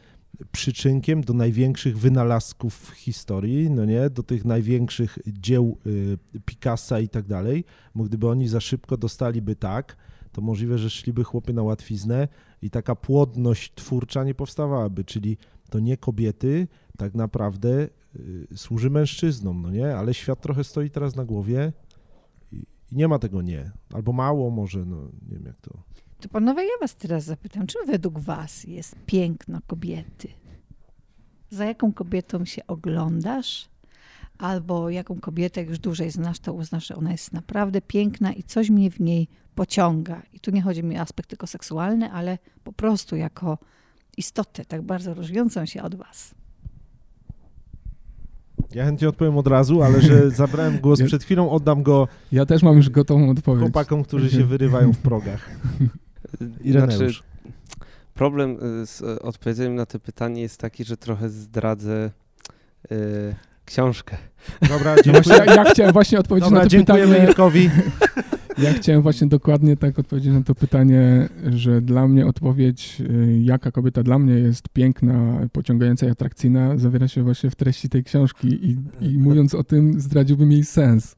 przyczynkiem 0.52 1.20
do 1.20 1.34
największych 1.34 1.98
wynalazków 1.98 2.74
w 2.74 2.90
historii, 2.90 3.70
no 3.70 3.84
nie, 3.84 4.10
do 4.10 4.22
tych 4.22 4.44
największych 4.44 5.18
dzieł 5.26 5.78
y, 5.86 6.18
Picassa 6.44 7.00
i 7.00 7.08
tak 7.08 7.26
dalej, 7.26 7.64
bo 7.94 8.04
gdyby 8.04 8.28
oni 8.28 8.48
za 8.48 8.60
szybko 8.60 8.96
dostaliby 8.96 9.56
tak, 9.56 9.96
to 10.32 10.40
możliwe, 10.40 10.78
że 10.78 10.90
szliby 10.90 11.24
chłopy 11.24 11.52
na 11.52 11.62
łatwiznę 11.62 12.28
i 12.62 12.70
taka 12.70 12.94
płodność 12.94 13.74
twórcza 13.74 14.24
nie 14.24 14.34
powstawałaby, 14.34 15.04
czyli 15.04 15.36
to 15.70 15.78
nie 15.78 15.96
kobiety 15.96 16.68
tak 16.98 17.14
naprawdę 17.14 17.88
y, 18.16 18.46
służy 18.56 18.90
mężczyznom, 18.90 19.62
no 19.62 19.70
nie? 19.70 19.96
Ale 19.96 20.14
świat 20.14 20.40
trochę 20.40 20.64
stoi 20.64 20.90
teraz 20.90 21.16
na 21.16 21.24
głowie 21.24 21.72
i, 22.52 22.56
i 22.92 22.96
nie 22.96 23.08
ma 23.08 23.18
tego 23.18 23.42
nie. 23.42 23.70
Albo 23.94 24.12
mało 24.12 24.50
może, 24.50 24.84
no 24.84 25.02
nie 25.28 25.36
wiem 25.36 25.46
jak 25.46 25.60
to. 25.60 25.82
To 26.20 26.28
panowie, 26.28 26.62
ja 26.62 26.78
was 26.80 26.96
teraz 26.96 27.24
zapytam, 27.24 27.66
czym 27.66 27.86
według 27.86 28.18
was 28.18 28.64
jest 28.64 28.96
piękno 29.06 29.60
kobiety? 29.66 30.28
Za 31.50 31.64
jaką 31.64 31.92
kobietą 31.92 32.44
się 32.44 32.66
oglądasz? 32.66 33.68
Albo 34.38 34.90
jaką 34.90 35.20
kobietę 35.20 35.62
już 35.62 35.78
dłużej 35.78 36.10
znasz, 36.10 36.38
to 36.38 36.52
uznasz, 36.52 36.86
że 36.86 36.96
ona 36.96 37.12
jest 37.12 37.32
naprawdę 37.32 37.80
piękna 37.80 38.32
i 38.32 38.42
coś 38.42 38.70
mnie 38.70 38.90
w 38.90 39.00
niej 39.00 39.28
pociąga. 39.56 40.22
I 40.32 40.40
tu 40.40 40.50
nie 40.50 40.62
chodzi 40.62 40.84
mi 40.84 40.98
o 40.98 41.00
aspekt 41.00 41.28
tylko 41.30 41.46
seksualny, 41.46 42.12
ale 42.12 42.38
po 42.64 42.72
prostu 42.72 43.16
jako 43.16 43.58
istotę, 44.16 44.64
tak 44.64 44.82
bardzo 44.82 45.14
różniącą 45.14 45.66
się 45.66 45.82
od 45.82 45.94
was. 45.94 46.34
Ja 48.74 48.84
chętnie 48.84 49.08
odpowiem 49.08 49.38
od 49.38 49.46
razu, 49.46 49.82
ale 49.82 50.00
że 50.00 50.30
zabrałem 50.42 50.78
głos 50.78 51.02
przed 51.02 51.24
chwilą, 51.24 51.50
oddam 51.50 51.82
go. 51.82 52.08
Ja 52.32 52.46
też 52.46 52.62
mam 52.62 52.76
już 52.76 52.90
gotową 52.90 53.30
odpowiedź. 53.30 53.62
Chłopakom, 53.62 54.04
którzy 54.04 54.30
się 54.30 54.44
wyrywają 54.44 54.92
w 54.92 54.98
progach. 54.98 55.50
Ireneusz. 56.64 56.96
Znaczy, 56.96 57.36
Problem 58.14 58.50
y, 58.82 58.86
z 58.86 59.00
y, 59.00 59.22
odpowiedzeniem 59.22 59.74
na 59.74 59.86
to 59.86 60.00
pytanie 60.00 60.42
jest 60.42 60.60
taki, 60.60 60.84
że 60.84 60.96
trochę 60.96 61.28
zdradzę 61.28 62.10
y, 62.92 63.34
książkę. 63.64 64.16
Dobra, 64.60 64.76
No 64.78 65.12
właśnie, 65.12 65.12
dziękuję. 65.12 65.36
ja, 65.46 65.54
ja 65.54 65.64
chciałem 65.64 65.92
właśnie 65.92 66.18
odpowiedzieć 66.18 66.44
Dobra, 66.44 66.58
na 66.58 66.64
to 66.64 66.70
dziękujemy 66.70 67.12
pytanie. 67.12 67.28
Irkowi. 67.28 67.70
Ja 68.58 68.72
chciałem 68.72 69.02
właśnie 69.02 69.26
dokładnie 69.26 69.76
tak 69.76 69.98
odpowiedzieć 69.98 70.32
na 70.32 70.42
to 70.42 70.54
pytanie, 70.54 71.28
że 71.46 71.80
dla 71.80 72.08
mnie 72.08 72.26
odpowiedź, 72.26 73.00
y, 73.00 73.40
jaka 73.42 73.70
kobieta 73.70 74.02
dla 74.02 74.18
mnie 74.18 74.34
jest 74.34 74.68
piękna, 74.68 75.40
pociągająca 75.52 76.06
i 76.06 76.10
atrakcyjna, 76.10 76.78
zawiera 76.78 77.08
się 77.08 77.22
właśnie 77.22 77.50
w 77.50 77.54
treści 77.54 77.88
tej 77.88 78.04
książki 78.04 78.48
i, 78.48 78.76
i 79.00 79.18
mówiąc 79.18 79.54
o 79.54 79.64
tym 79.64 80.00
zdradziłbym 80.00 80.52
jej 80.52 80.64
sens. 80.64 81.16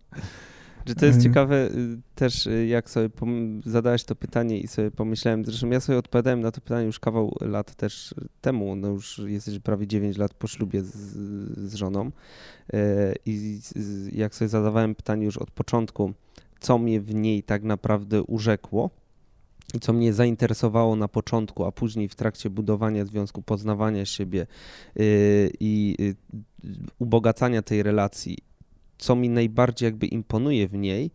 Że 0.87 0.95
to 0.95 1.07
jest 1.07 1.17
Mhm. 1.17 1.35
ciekawe 1.35 1.71
y, 1.71 1.99
też, 2.15 2.47
y, 2.47 2.67
jak 2.67 2.91
sobie 2.91 3.11
zadałeś 3.67 4.05
to 4.05 4.15
pytanie 4.15 4.61
i 4.61 4.69
sobie 4.69 4.91
pomyślałem, 4.91 5.45
zresztą 5.45 5.71
ja 5.71 5.81
sobie 5.81 5.99
odpowiadałem 5.99 6.41
na 6.41 6.51
to 6.51 6.61
pytanie 6.61 6.87
już 6.87 7.01
kawał 7.01 7.37
lat 7.41 7.75
też 7.75 8.15
temu, 8.41 8.77
no 8.77 8.89
już 8.89 9.23
jesteś 9.27 9.59
prawie 9.59 9.87
9 9.87 10.17
lat 10.17 10.35
po 10.35 10.47
ślubie 10.47 10.83
z, 10.83 10.93
z 11.71 11.75
żoną 11.75 12.11
i 13.27 13.61
jak 14.13 14.35
sobie 14.35 14.49
zadawałem 14.49 14.95
pytanie 14.95 15.25
już 15.25 15.37
od 15.37 15.51
początku, 15.51 16.15
co 16.61 16.79
mnie 16.79 17.01
w 17.01 17.15
niej 17.15 17.43
tak 17.43 17.63
naprawdę 17.63 18.23
urzekło 18.23 18.91
i 19.75 19.81
co 19.81 19.93
mnie 19.93 20.13
zainteresowało 20.13 20.97
na 20.97 21.09
początku, 21.09 21.65
a 21.65 21.73
później 21.73 22.09
w 22.09 22.15
trakcie 22.15 22.51
budowania 22.51 23.05
związku, 23.05 23.43
poznawania 23.43 24.05
siebie 24.05 24.47
y, 25.01 25.51
i 25.61 25.97
y, 26.01 26.17
ubogacania 26.99 27.63
tej 27.63 27.83
relacji, 27.83 28.39
co 28.99 29.17
mi 29.17 29.29
najbardziej 29.29 29.87
jakby 29.87 30.07
imponuje 30.07 30.69
w 30.69 30.75
niej, 30.75 31.11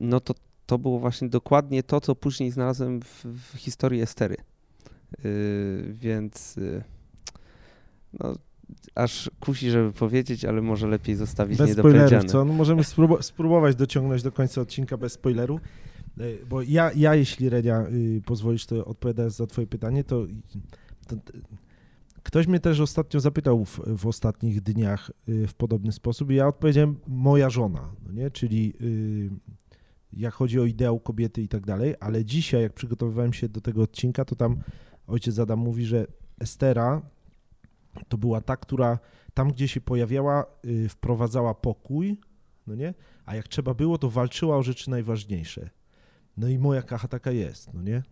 no 0.00 0.20
to 0.20 0.34
to 0.66 0.78
było 0.78 0.98
właśnie 0.98 1.28
dokładnie 1.28 1.82
to, 1.82 2.00
co 2.00 2.14
później 2.14 2.50
znalazłem 2.50 3.00
w, 3.00 3.24
w 3.24 3.56
historii 3.56 4.02
Estery. 4.02 4.36
Y, 5.24 5.90
więc 5.92 6.56
no, 8.12 8.34
aż 8.94 9.30
kusi, 9.40 9.70
żeby 9.70 9.92
powiedzieć, 9.92 10.44
ale 10.44 10.62
może 10.62 10.88
lepiej 10.88 11.16
zostawić 11.16 11.58
Bez 11.58 11.72
spoilerów, 11.72 12.24
co? 12.24 12.44
No 12.44 12.52
możemy 12.52 12.82
spróbować 13.20 13.76
dociągnąć 13.76 14.22
do 14.22 14.32
końca 14.32 14.60
odcinka 14.60 14.96
bez 14.96 15.12
spoileru. 15.12 15.60
E, 16.20 16.46
Bo 16.46 16.62
ja, 16.62 16.90
ja 16.96 17.14
jeśli 17.14 17.48
Renia 17.48 17.86
y, 17.92 18.22
pozwolisz, 18.26 18.66
to 18.66 18.84
odpowiadając 18.84 19.36
za 19.36 19.46
twoje 19.46 19.66
pytanie, 19.66 20.04
to, 20.04 20.26
to, 21.06 21.16
to 21.16 21.32
ktoś 22.22 22.46
mnie 22.46 22.60
też 22.60 22.80
ostatnio 22.80 23.20
zapytał 23.20 23.64
w, 23.64 23.80
w 23.86 24.06
ostatnich 24.06 24.60
dniach 24.60 25.10
y, 25.28 25.46
w 25.46 25.54
podobny 25.54 25.92
sposób 25.92 26.30
i 26.30 26.34
ja 26.34 26.48
odpowiedziałem 26.48 26.96
moja 27.06 27.50
żona, 27.50 27.90
no 28.06 28.12
nie? 28.12 28.30
czyli 28.30 28.72
y, 28.82 29.30
jak 30.12 30.34
chodzi 30.34 30.60
o 30.60 30.64
ideał 30.64 31.00
kobiety 31.00 31.42
i 31.42 31.48
tak 31.48 31.66
dalej, 31.66 31.94
ale 32.00 32.24
dzisiaj 32.24 32.62
jak 32.62 32.72
przygotowywałem 32.72 33.32
się 33.32 33.48
do 33.48 33.60
tego 33.60 33.82
odcinka, 33.82 34.24
to 34.24 34.36
tam 34.36 34.56
ojciec 35.06 35.38
Adam 35.38 35.58
mówi, 35.58 35.84
że 35.84 36.06
Estera 36.40 37.02
to 38.08 38.18
była 38.18 38.40
ta, 38.40 38.56
która 38.56 38.98
tam, 39.34 39.52
gdzie 39.52 39.68
się 39.68 39.80
pojawiała, 39.80 40.46
y, 40.64 40.88
wprowadzała 40.88 41.54
pokój, 41.54 42.20
no 42.66 42.74
nie? 42.74 42.94
A 43.26 43.36
jak 43.36 43.48
trzeba 43.48 43.74
było, 43.74 43.98
to 43.98 44.10
walczyła 44.10 44.56
o 44.56 44.62
rzeczy 44.62 44.90
najważniejsze. 44.90 45.70
No 46.36 46.48
i 46.48 46.58
moja 46.58 46.82
kacha 46.82 47.08
taka 47.08 47.30
jest, 47.30 47.74
no 47.74 47.82
nie? 47.82 48.02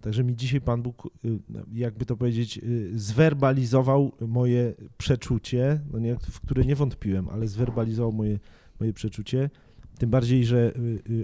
Także 0.00 0.24
mi 0.24 0.36
dzisiaj 0.36 0.60
Pan 0.60 0.82
Bóg, 0.82 1.10
y, 1.24 1.38
jakby 1.72 2.06
to 2.06 2.16
powiedzieć, 2.16 2.58
y, 2.58 2.90
zwerbalizował 2.94 4.12
moje 4.20 4.74
przeczucie, 4.98 5.80
no 5.92 5.98
nie, 5.98 6.16
w 6.16 6.40
które 6.40 6.64
nie 6.64 6.76
wątpiłem, 6.76 7.28
ale 7.28 7.48
zwerbalizował 7.48 8.12
moje, 8.12 8.38
moje 8.80 8.92
przeczucie. 8.92 9.50
Tym 9.98 10.10
bardziej, 10.10 10.44
że 10.44 10.72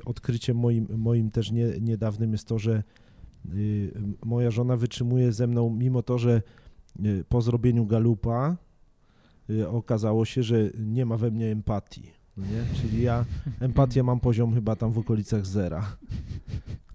odkryciem 0.05 0.57
moim, 0.57 0.87
moim 0.97 1.31
też 1.31 1.51
nie, 1.51 1.67
niedawnym 1.81 2.33
jest 2.33 2.49
to, 2.49 2.59
że 2.59 2.83
moja 4.25 4.51
żona 4.51 4.77
wytrzymuje 4.77 5.33
ze 5.33 5.47
mną, 5.47 5.71
mimo 5.71 6.03
to, 6.03 6.19
że 6.19 6.43
po 7.29 7.43
zrobieniu 7.43 7.87
galupa 7.87 8.57
y, 9.51 9.69
okazało 9.69 10.25
się, 10.25 10.43
że 10.43 10.71
nie 10.79 11.07
ma 11.07 11.17
we 11.17 11.31
mnie 11.31 11.47
empatii. 11.47 12.11
No 12.37 12.47
nie? 12.47 12.81
Czyli 12.81 13.03
ja 13.03 13.25
empatię 13.61 14.03
mam 14.03 14.21
poziom 14.21 14.55
chyba 14.55 14.77
tam 14.77 14.93
w 14.93 14.99
okolicach 14.99 15.47
zera. 15.47 15.97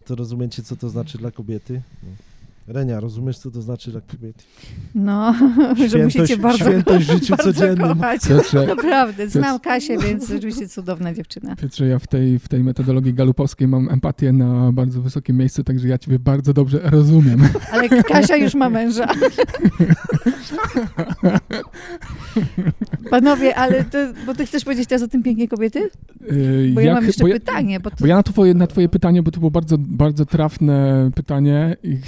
To 0.05 0.15
rozumiecie, 0.15 0.63
co 0.63 0.75
to 0.75 0.89
znaczy 0.89 1.17
dla 1.17 1.31
kobiety? 1.31 1.81
No. 2.03 2.09
Renia, 2.67 2.99
rozumiesz, 2.99 3.37
co 3.37 3.51
to 3.51 3.61
znaczy 3.61 3.91
dla 3.91 4.01
kobiety? 4.01 4.43
No, 4.95 5.35
że 5.89 6.03
musicie 6.03 6.37
bardzo, 6.37 6.57
świętość 6.65 7.05
w 7.07 7.11
życiu 7.11 7.35
bardzo 7.37 7.53
codziennym. 7.53 7.99
Piotrze, 8.29 8.65
Naprawdę, 8.75 9.29
znam 9.29 9.59
Kasię, 9.59 9.97
więc 9.97 10.27
rzeczywiście 10.27 10.67
cudowna 10.67 11.13
dziewczyna. 11.13 11.55
Piotrze, 11.55 11.87
ja 11.87 11.99
w 11.99 12.07
tej, 12.07 12.39
w 12.39 12.47
tej 12.47 12.63
metodologii 12.63 13.13
galupowskiej 13.13 13.67
mam 13.67 13.89
empatię 13.89 14.31
na 14.33 14.71
bardzo 14.71 15.01
wysokim 15.01 15.37
miejscu, 15.37 15.63
także 15.63 15.87
ja 15.87 15.97
ciebie 15.97 16.19
bardzo 16.19 16.53
dobrze 16.53 16.79
rozumiem. 16.83 17.39
Ale 17.71 17.89
Kasia 17.89 18.35
już 18.35 18.55
ma 18.55 18.69
męża. 18.69 19.07
Panowie, 23.09 23.55
ale 23.55 23.83
to, 23.83 23.97
bo 24.25 24.33
ty 24.35 24.45
chcesz 24.45 24.63
powiedzieć 24.63 24.87
teraz 24.89 25.01
o 25.03 25.07
tym 25.07 25.23
pięknie 25.23 25.47
kobiety? 25.47 25.89
Yy, 26.31 26.71
Bo 26.73 26.79
ja 26.81 26.85
jak- 26.87 26.95
mam 26.95 27.05
jeszcze 27.05 27.23
bo 27.23 27.27
ja- 27.27 27.33
pytanie. 27.33 27.79
Bo 27.79 27.89
to, 27.89 27.95
Bo 27.99 28.07
ja 28.07 28.15
na 28.15 28.23
twoje, 28.23 28.53
na 28.53 28.67
twoje 28.67 28.89
pytanie, 28.89 29.23
bo 29.23 29.31
to 29.31 29.39
było 29.39 29.51
bardzo, 29.51 29.77
bardzo 29.77 30.25
trafne 30.25 31.09
pytanie 31.15 31.75
i 31.83 31.99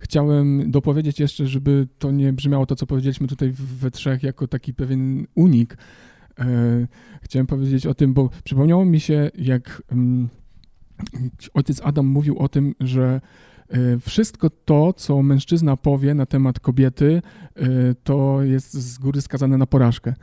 chciałem 0.00 0.70
dopowiedzieć 0.70 1.20
jeszcze, 1.20 1.46
żeby 1.46 1.88
to 1.98 2.10
nie 2.10 2.32
brzmiało 2.32 2.66
to, 2.66 2.76
co 2.76 2.86
powiedzieliśmy 2.86 3.26
tutaj 3.28 3.52
we 3.52 3.90
trzech, 3.90 4.22
jako 4.22 4.48
taki 4.48 4.74
pewien 4.74 5.26
unik. 5.34 5.76
E, 6.38 6.86
chciałem 7.22 7.46
powiedzieć 7.46 7.86
o 7.86 7.94
tym, 7.94 8.14
bo 8.14 8.30
przypomniało 8.44 8.84
mi 8.84 9.00
się, 9.00 9.30
jak 9.38 9.82
mm, 9.92 10.28
ojciec 11.54 11.80
Adam 11.84 12.06
mówił 12.06 12.38
o 12.38 12.48
tym, 12.48 12.74
że 12.80 13.20
e, 13.68 13.98
wszystko 13.98 14.50
to, 14.50 14.92
co 14.92 15.22
mężczyzna 15.22 15.76
powie 15.76 16.14
na 16.14 16.26
temat 16.26 16.60
kobiety, 16.60 17.22
e, 17.56 17.94
to 17.94 18.42
jest 18.42 18.72
z 18.72 18.98
góry 18.98 19.20
skazane 19.20 19.58
na 19.58 19.66
porażkę. 19.66 20.14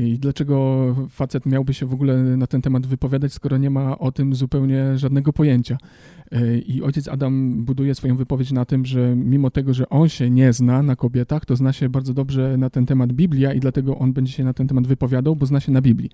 I 0.00 0.18
dlaczego 0.18 0.96
facet 1.08 1.46
miałby 1.46 1.74
się 1.74 1.86
w 1.86 1.94
ogóle 1.94 2.16
na 2.16 2.46
ten 2.46 2.62
temat 2.62 2.86
wypowiadać, 2.86 3.32
skoro 3.32 3.58
nie 3.58 3.70
ma 3.70 3.98
o 3.98 4.12
tym 4.12 4.34
zupełnie 4.34 4.98
żadnego 4.98 5.32
pojęcia? 5.32 5.78
E, 6.32 6.58
I 6.58 6.82
ojciec 6.82 7.08
Adam 7.08 7.64
buduje 7.64 7.94
swoją 7.94 8.16
wypowiedź 8.16 8.52
na 8.52 8.64
tym, 8.64 8.86
że 8.86 9.16
mimo 9.16 9.50
tego, 9.50 9.74
że 9.74 9.88
on 9.88 10.08
się 10.08 10.30
nie 10.30 10.52
zna 10.52 10.82
na 10.82 10.96
kobietach, 10.96 11.44
to 11.44 11.56
zna 11.56 11.72
się 11.72 11.88
bardzo 11.88 12.14
dobrze 12.14 12.56
na 12.56 12.70
ten 12.70 12.86
temat 12.86 13.12
Biblia 13.12 13.52
i 13.52 13.60
dlatego 13.60 13.98
on 13.98 14.12
będzie 14.12 14.32
się 14.32 14.44
na 14.44 14.52
ten 14.52 14.68
temat 14.68 14.86
wypowiadał, 14.86 15.36
bo 15.36 15.46
zna 15.46 15.60
się 15.60 15.72
na 15.72 15.82
Biblii. 15.82 16.10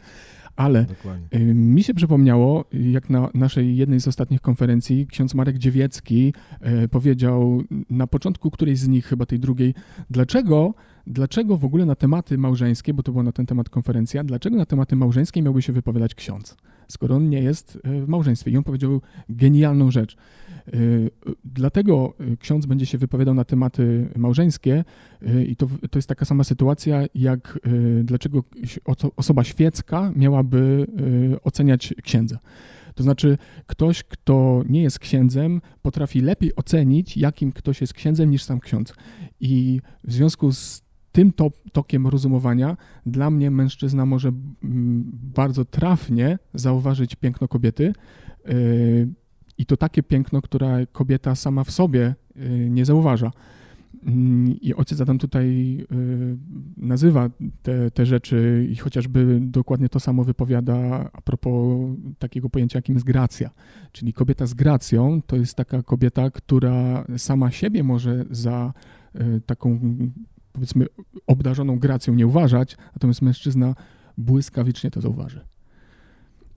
Ale 0.56 0.84
Dokładnie. 0.84 1.38
Y, 1.38 1.54
Mi 1.54 1.82
się 1.82 1.94
przypomniało, 1.94 2.64
jak 2.72 3.10
na 3.10 3.30
naszej 3.34 3.76
jednej 3.76 4.00
z 4.00 4.08
ostatnich 4.08 4.40
konferencji 4.40 5.06
ksiądz 5.06 5.34
Marek 5.34 5.58
Dziewiecki 5.58 6.32
e, 6.60 6.88
powiedział 6.88 7.62
na 7.90 8.06
początku 8.06 8.50
którejś 8.50 8.78
z 8.78 8.88
nich, 8.88 9.06
chyba 9.06 9.26
tej 9.26 9.40
drugiej, 9.40 9.74
dlaczego, 10.10 10.74
dlaczego 11.06 11.56
w 11.56 11.64
ogóle 11.64 11.84
na 11.84 11.94
tematy 11.94 12.38
małżeńskie, 12.38 12.94
bo 12.94 13.02
to 13.02 13.12
była 13.12 13.24
na 13.24 13.32
ten 13.32 13.46
temat 13.46 13.68
konferencja, 13.68 14.24
dlaczego 14.24 14.56
na 14.56 14.66
tematy 14.66 14.96
małżeńskie 14.96 15.42
miałby 15.42 15.62
się 15.62 15.72
wypowiadać 15.72 16.14
ksiądz, 16.14 16.56
skoro 16.88 17.16
on 17.16 17.28
nie 17.30 17.42
jest 17.42 17.78
e, 17.84 18.00
w 18.00 18.08
małżeństwie. 18.08 18.50
I 18.50 18.56
on 18.56 18.64
powiedział 18.64 19.00
genialną 19.28 19.90
rzecz. 19.90 20.16
E, 20.16 20.70
Dlatego 21.44 22.14
e, 22.20 22.36
ksiądz 22.36 22.66
będzie 22.66 22.86
się 22.86 22.98
wypowiadał 22.98 23.34
na 23.34 23.44
tematy 23.44 24.08
małżeńskie 24.16 24.84
i 25.48 25.56
to, 25.56 25.66
to 25.90 25.98
jest 25.98 26.08
taka 26.08 26.24
sama 26.24 26.44
sytuacja, 26.44 27.04
jak 27.14 27.58
dlaczego 28.02 28.42
oso- 28.84 29.10
osoba 29.16 29.44
świecka 29.44 30.12
miałaby 30.16 30.86
oceniać 31.42 31.94
księdza. 32.02 32.38
To 32.94 33.02
znaczy, 33.02 33.38
ktoś, 33.66 34.02
kto 34.02 34.64
nie 34.68 34.82
jest 34.82 34.98
księdzem, 34.98 35.60
potrafi 35.82 36.20
lepiej 36.20 36.56
ocenić, 36.56 37.16
jakim 37.16 37.52
ktoś 37.52 37.80
jest 37.80 37.92
księdzem, 37.94 38.30
niż 38.30 38.42
sam 38.42 38.60
ksiądz. 38.60 38.94
I 39.40 39.80
w 40.04 40.12
związku 40.12 40.52
z 40.52 40.85
tym 41.16 41.32
to, 41.32 41.50
tokiem 41.72 42.06
rozumowania, 42.06 42.76
dla 43.06 43.30
mnie 43.30 43.50
mężczyzna 43.50 44.06
może 44.06 44.32
bardzo 45.34 45.64
trafnie 45.64 46.38
zauważyć 46.54 47.16
piękno 47.16 47.48
kobiety. 47.48 47.92
yy, 48.44 49.08
I 49.58 49.66
to 49.66 49.76
takie 49.76 50.02
piękno, 50.02 50.42
które 50.42 50.86
kobieta 50.92 51.34
sama 51.34 51.64
w 51.64 51.70
sobie 51.70 52.14
yy, 52.36 52.70
nie 52.70 52.84
zauważa. 52.84 53.30
Mm, 54.06 54.60
I 54.60 54.74
ojciec 54.74 55.00
Adam 55.00 55.18
tutaj 55.18 55.46
y, 55.92 56.36
nazywa 56.76 57.30
te, 57.62 57.90
te 57.90 58.06
rzeczy 58.06 58.68
i 58.70 58.76
chociażby 58.76 59.38
dokładnie 59.40 59.88
to 59.88 60.00
samo 60.00 60.24
wypowiada 60.24 61.10
a 61.12 61.20
propos 61.20 61.78
takiego 62.18 62.50
pojęcia, 62.50 62.78
jakim 62.78 62.94
jest 62.94 63.06
gracja. 63.06 63.50
Czyli 63.92 64.12
kobieta 64.12 64.46
z 64.46 64.54
gracją 64.54 65.22
to 65.26 65.36
jest 65.36 65.54
taka 65.54 65.82
kobieta, 65.82 66.30
która 66.30 67.06
sama 67.16 67.50
siebie 67.50 67.82
może 67.82 68.24
za 68.30 68.72
y, 69.14 69.40
taką, 69.46 69.80
powiedzmy, 70.56 70.86
obdarzoną 71.26 71.78
gracją 71.78 72.14
nie 72.14 72.26
uważać, 72.26 72.76
natomiast 72.94 73.22
mężczyzna 73.22 73.74
błyskawicznie 74.18 74.90
to 74.90 75.00
zauważy. 75.00 75.40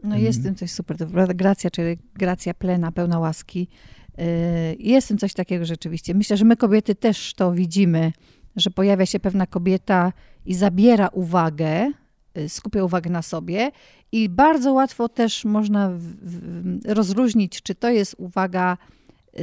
no 0.03 0.17
jest 0.17 0.39
w 0.39 0.43
tym 0.43 0.55
coś 0.55 0.71
super. 0.71 0.97
Gracja, 1.35 1.69
czyli 1.69 1.97
gracja 2.13 2.53
plena, 2.53 2.91
pełna 2.91 3.19
łaski. 3.19 3.67
Yy, 4.17 4.23
Jest 4.79 5.07
w 5.07 5.09
tym 5.09 5.17
coś 5.17 5.33
takiego 5.33 5.65
rzeczywiście. 5.65 6.13
Myślę, 6.13 6.37
że 6.37 6.45
my 6.45 6.57
kobiety 6.57 6.95
też 6.95 7.33
to 7.33 7.51
widzimy, 7.51 8.11
że 8.55 8.69
pojawia 8.69 9.05
się 9.05 9.19
pewna 9.19 9.47
kobieta 9.47 10.13
i 10.45 10.53
zabiera 10.53 11.07
uwagę, 11.07 11.91
yy, 12.35 12.49
skupia 12.49 12.83
uwagę 12.83 13.09
na 13.09 13.21
sobie 13.21 13.71
i 14.11 14.29
bardzo 14.29 14.73
łatwo 14.73 15.09
też 15.09 15.45
można 15.45 15.89
w, 15.89 16.01
w, 16.01 16.61
rozróżnić, 16.85 17.61
czy 17.61 17.75
to 17.75 17.89
jest 17.89 18.15
uwaga 18.17 18.77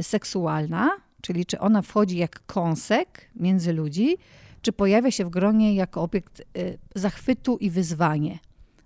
seksualna, 0.01 0.89
czyli 1.21 1.45
czy 1.45 1.59
ona 1.59 1.81
wchodzi 1.81 2.17
jak 2.17 2.45
kąsek 2.45 3.29
między 3.35 3.73
ludzi, 3.73 4.17
czy 4.61 4.71
pojawia 4.71 5.11
się 5.11 5.25
w 5.25 5.29
gronie 5.29 5.75
jako 5.75 6.01
obiekt 6.01 6.39
y, 6.39 6.77
zachwytu 6.95 7.57
i 7.57 7.69
wyzwanie. 7.69 8.39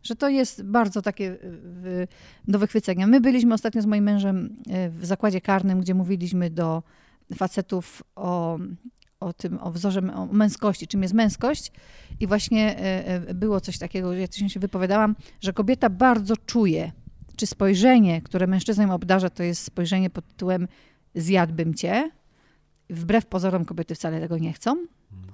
Że 0.04 0.16
to 0.16 0.30
jest 0.30 0.63
bardzo 0.63 1.01
takie 1.01 1.32
y, 1.32 2.08
do 2.48 2.60
wychwycenia. 2.60 3.08
My 3.08 3.22
byliśmy 3.22 3.54
ostatnio 3.54 3.82
z 3.82 3.86
moim 3.86 4.04
mężem 4.04 4.56
y, 4.86 4.90
w 4.90 5.06
zakładzie 5.06 5.42
karnym, 5.42 5.82
gdzie 5.82 5.94
mówiliśmy 5.94 6.50
do 6.50 6.84
facetów 7.36 8.04
o, 8.16 8.60
o 9.20 9.34
tym, 9.34 9.60
o 9.62 9.72
wzorze 9.72 10.01
o 10.13 10.25
męskości, 10.25 10.88
czym 10.88 11.01
jest 11.01 11.13
męskość. 11.13 11.72
I 12.20 12.28
właśnie 12.28 12.75
było 13.34 13.62
coś 13.62 13.78
takiego, 13.78 14.13
ja 14.13 14.28
się 14.48 14.60
wypowiadałam, 14.60 15.16
że 15.42 15.54
kobieta 15.54 15.90
bardzo 15.90 16.38
czuje, 16.38 16.92
czy 17.36 17.48
spojrzenie, 17.48 18.22
które 18.22 18.48
mężczyzną 18.48 18.94
obdarza, 18.94 19.30
to 19.30 19.44
jest 19.44 19.63
spojrzenie 19.63 20.10
pod 20.10 20.28
tytułem 20.28 20.68
zjadłbym 21.16 21.74
cię. 21.74 22.12
Wbrew 22.90 23.25
pozorom 23.25 23.66
kobiety 23.66 23.96
wcale 23.96 24.20
tego 24.20 24.38
nie 24.38 24.54
chcą 24.54 24.86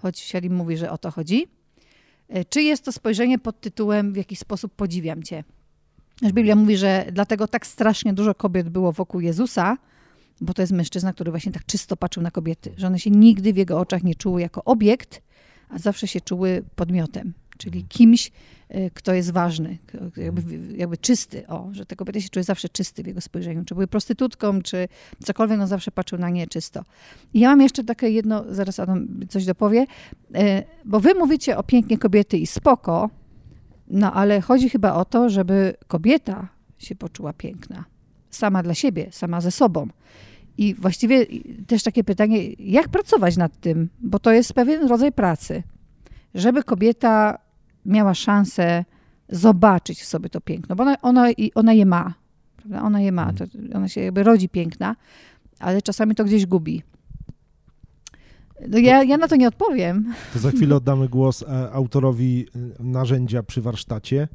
choć 0.02 0.26
Selim 0.26 0.56
mówi, 0.56 0.78
że 0.78 0.92
o 0.92 0.98
to 0.98 1.12
chodzi. 1.12 1.48
E, 2.30 2.46
czy 2.46 2.62
jest 2.62 2.86
to 2.86 2.92
spojrzenie 2.92 3.40
pod 3.40 3.62
tytułem 3.62 4.14
w 4.14 4.16
jakiś 4.16 4.40
sposób 4.40 4.74
podziwiam 4.76 5.24
cię? 5.24 5.44
Biblia 6.24 6.56
mówi, 6.56 6.78
że 6.78 7.06
dlatego 7.12 7.48
tak 7.48 7.68
strasznie 7.68 8.14
dużo 8.14 8.36
kobiet 8.36 8.70
było 8.70 8.92
wokół 8.92 9.22
Jezusa, 9.22 9.78
bo 10.42 10.54
to 10.54 10.62
jest 10.62 10.72
mężczyzna, 10.72 11.14
który 11.14 11.32
właśnie 11.32 11.52
tak 11.52 11.66
czysto 11.66 11.98
patrzył 11.98 12.24
na 12.24 12.32
kobiety, 12.32 12.74
że 12.78 12.88
one 12.88 13.00
się 13.00 13.10
nigdy 13.10 13.54
w 13.54 13.58
jego 13.58 13.80
oczach 13.80 14.04
nie 14.04 14.16
czuły 14.16 14.42
jako 14.42 14.64
obiekt, 14.64 15.22
a 15.70 15.78
zawsze 15.78 16.08
się 16.08 16.22
czuły 16.22 16.64
podmiotem 16.76 17.34
czyli 17.58 17.84
kimś, 17.84 18.32
e, 18.70 18.90
kto 18.90 19.14
jest 19.14 19.32
ważny, 19.32 19.78
jakby, 20.18 20.42
jakby 20.78 20.98
czysty, 20.98 21.48
o, 21.48 21.70
że 21.72 21.86
te 21.86 21.96
kobiety 21.96 22.22
się 22.22 22.30
czuły 22.30 22.44
zawsze 22.44 22.70
czysty 22.70 23.04
w 23.04 23.08
jego 23.08 23.22
spojrzeniu, 23.22 23.66
czy 23.66 23.76
były 23.76 23.88
prostytutką, 23.88 24.62
czy 24.62 24.88
cokolwiek, 25.24 25.60
on 25.60 25.68
zawsze 25.68 25.92
patrzył 25.92 26.20
na 26.20 26.30
nie 26.30 26.48
czysto. 26.48 26.84
I 27.34 27.40
ja 27.40 27.50
mam 27.50 27.62
jeszcze 27.62 27.84
takie 27.84 28.10
jedno, 28.10 28.44
zaraz 28.50 28.80
Adam 28.80 29.08
coś 29.30 29.46
dopowie, 29.46 29.86
e, 30.34 30.64
bo 30.86 31.00
wy 31.00 31.14
mówicie 31.14 31.58
o 31.58 31.64
pięknie 31.64 31.98
kobiety 31.98 32.38
i 32.38 32.48
spoko, 32.48 33.10
no 33.88 34.14
ale 34.14 34.42
chodzi 34.42 34.70
chyba 34.70 34.94
o 34.94 35.06
to, 35.06 35.30
żeby 35.30 35.74
kobieta 35.88 36.48
się 36.78 36.96
poczuła 36.96 37.34
piękna, 37.34 37.86
sama 38.30 38.64
dla 38.64 38.74
siebie, 38.74 39.08
sama 39.12 39.42
ze 39.42 39.52
sobą. 39.52 39.88
I 40.58 40.74
właściwie 40.74 41.26
też 41.68 41.84
takie 41.84 42.04
pytanie, 42.04 42.54
jak 42.60 42.90
pracować 42.90 43.38
nad 43.38 43.60
tym, 43.60 43.90
bo 44.00 44.20
to 44.20 44.32
jest 44.32 44.54
pewien 44.54 44.88
rodzaj 44.88 45.12
pracy, 45.12 45.64
żeby 46.36 46.64
kobieta 46.64 47.38
miała 47.88 48.14
szansę 48.14 48.86
zobaczyć 49.30 50.02
w 50.02 50.06
sobie 50.06 50.30
to 50.30 50.42
piękno, 50.42 50.76
bo 50.76 50.84
ona, 50.84 51.02
ona, 51.02 51.28
ona 51.56 51.74
je 51.74 51.86
ma. 51.86 52.14
Prawda? 52.58 52.82
Ona 52.82 53.02
je 53.02 53.12
ma, 53.12 53.34
to, 53.34 53.46
ona 53.76 53.90
się 53.90 54.02
jakby 54.02 54.24
rodzi 54.24 54.50
piękna, 54.50 54.96
ale 55.60 55.82
czasami 55.82 56.16
to 56.16 56.26
gdzieś 56.26 56.46
gubi. 56.46 56.84
No 58.68 58.78
ja, 58.78 59.04
ja 59.04 59.18
na 59.18 59.28
to 59.28 59.36
nie 59.36 59.48
odpowiem. 59.48 60.14
To 60.34 60.40
za 60.40 60.52
chwilę 60.52 60.76
oddamy 60.76 61.10
głos 61.10 61.44
e, 61.44 61.72
autorowi 61.72 62.46
e, 62.80 62.84
narzędzia 62.84 63.44
przy 63.44 63.62
warsztacie. 63.62 64.28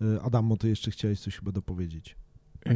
E, 0.00 0.22
Adamo, 0.22 0.56
ty 0.56 0.68
jeszcze 0.68 0.90
chciałeś 0.90 1.20
coś 1.20 1.36
chyba 1.36 1.52
dopowiedzieć. 1.52 2.16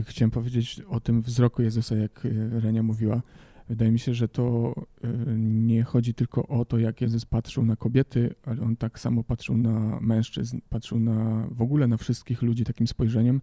Chciałem 0.05 0.31
powiedzieć 0.31 0.81
o 0.89 1.01
tym 1.01 1.23
wzroku 1.23 1.63
Jezusa, 1.63 1.97
jak 1.97 2.27
Renia 2.51 2.83
mówiła. 2.83 3.23
Wydaje 3.69 3.93
mi 3.93 3.99
się, 3.99 4.15
że 4.15 4.29
to 4.29 4.75
y, 5.05 5.09
nie 5.39 5.83
chodzi 5.83 6.15
tylko 6.15 6.47
o 6.47 6.65
to, 6.65 6.79
jak 6.79 7.01
Jezus 7.01 7.25
patrzył 7.25 7.65
na 7.65 7.77
kobiety, 7.77 8.35
ale 8.43 8.63
on 8.63 8.77
tak 8.77 8.99
samo 8.99 9.25
patrzył 9.25 9.57
na 9.57 10.01
mężczyzn, 10.01 10.59
patrzył 10.69 11.01
na 11.01 11.49
w 11.51 11.63
ogóle 11.63 11.87
na 11.87 11.97
wszystkich 11.97 12.43
ludzi 12.43 12.65
takim 12.65 12.87
spojrzeniem. 12.87 13.41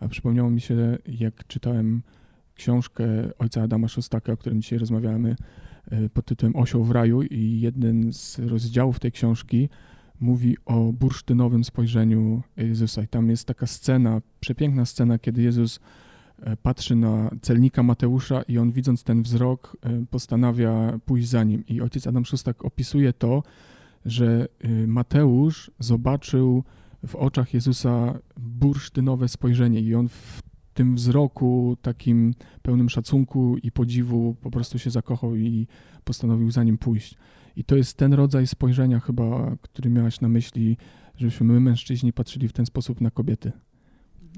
A 0.00 0.08
przypomniało 0.08 0.50
mi 0.50 0.60
się, 0.60 0.98
jak 1.06 1.46
czytałem 1.46 2.02
książkę 2.54 3.06
ojca 3.38 3.62
Adama 3.62 3.88
Szostaka, 3.88 4.32
o 4.32 4.36
którym 4.36 4.62
dzisiaj 4.62 4.78
rozmawiamy, 4.78 5.36
y, 5.92 6.08
pod 6.08 6.24
tytułem 6.24 6.56
Osioł 6.56 6.84
w 6.84 6.90
raju 6.90 7.22
i 7.22 7.60
jeden 7.60 8.12
z 8.12 8.38
rozdziałów 8.38 9.00
tej 9.00 9.12
książki 9.12 9.68
mówi 10.20 10.56
o 10.64 10.92
bursztynowym 10.92 11.64
spojrzeniu 11.64 12.42
Jezusa. 12.56 13.02
I 13.02 13.08
tam 13.08 13.30
jest 13.30 13.48
taka 13.48 13.66
scena, 13.66 14.22
przepiękna 14.40 14.84
scena, 14.84 15.18
kiedy 15.18 15.42
Jezus 15.42 15.80
patrzy 16.62 16.96
na 16.96 17.30
celnika 17.42 17.82
Mateusza 17.82 18.42
i 18.42 18.58
on 18.58 18.72
widząc 18.72 19.04
ten 19.04 19.22
wzrok 19.22 19.76
e, 19.82 20.04
postanawia 20.10 20.98
pójść 21.06 21.28
za 21.28 21.44
nim. 21.44 21.66
I 21.66 21.80
ojciec 21.80 22.06
Adam 22.06 22.24
Szustak 22.24 22.64
opisuje 22.64 23.12
to, 23.12 23.42
że 24.04 24.48
e, 24.60 24.68
Mateusz 24.86 25.70
zobaczył 25.78 26.64
w 27.06 27.14
oczach 27.14 27.54
Jezusa 27.54 28.18
bursztynowe 28.36 29.28
spojrzenie 29.28 29.80
i 29.80 29.94
on 29.94 30.08
w 30.08 30.42
tym 30.74 30.94
wzroku 30.94 31.76
takim 31.82 32.34
pełnym 32.62 32.90
szacunku 32.90 33.56
i 33.62 33.72
podziwu 33.72 34.36
po 34.40 34.50
prostu 34.50 34.78
się 34.78 34.90
zakochał 34.90 35.36
i 35.36 35.66
postanowił 36.04 36.50
za 36.50 36.64
nim 36.64 36.78
pójść. 36.78 37.14
I 37.56 37.64
to 37.64 37.76
jest 37.76 37.96
ten 37.96 38.12
rodzaj 38.12 38.46
spojrzenia 38.46 39.00
chyba, 39.00 39.56
który 39.62 39.90
miałaś 39.90 40.20
na 40.20 40.28
myśli, 40.28 40.76
żebyśmy 41.16 41.46
my 41.46 41.60
mężczyźni 41.60 42.12
patrzyli 42.12 42.48
w 42.48 42.52
ten 42.52 42.66
sposób 42.66 43.00
na 43.00 43.10
kobiety 43.10 43.52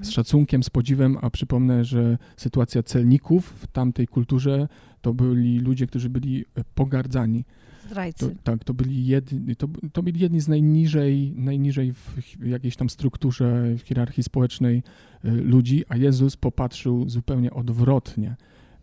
z 0.01 0.09
szacunkiem, 0.09 0.63
z 0.63 0.69
podziwem, 0.69 1.17
a 1.21 1.29
przypomnę, 1.29 1.85
że 1.85 2.17
sytuacja 2.37 2.83
celników 2.83 3.45
w 3.45 3.67
tamtej 3.67 4.07
kulturze 4.07 4.67
to 5.01 5.13
byli 5.13 5.59
ludzie, 5.59 5.87
którzy 5.87 6.09
byli 6.09 6.45
e, 6.55 6.63
pogardzani. 6.75 7.45
Zdrajcy. 7.85 8.29
To, 8.29 8.35
tak, 8.43 8.63
to 8.63 8.73
byli, 8.73 9.05
jedni, 9.05 9.55
to, 9.55 9.67
to 9.93 10.03
byli 10.03 10.19
jedni 10.19 10.41
z 10.41 10.47
najniżej, 10.47 11.33
najniżej 11.35 11.93
w 11.93 12.17
jakiejś 12.45 12.75
tam 12.75 12.89
strukturze, 12.89 13.75
w 13.77 13.81
hierarchii 13.81 14.23
społecznej 14.23 14.83
e, 15.23 15.31
ludzi, 15.31 15.83
a 15.89 15.97
Jezus 15.97 16.37
popatrzył 16.37 17.09
zupełnie 17.09 17.53
odwrotnie 17.53 18.35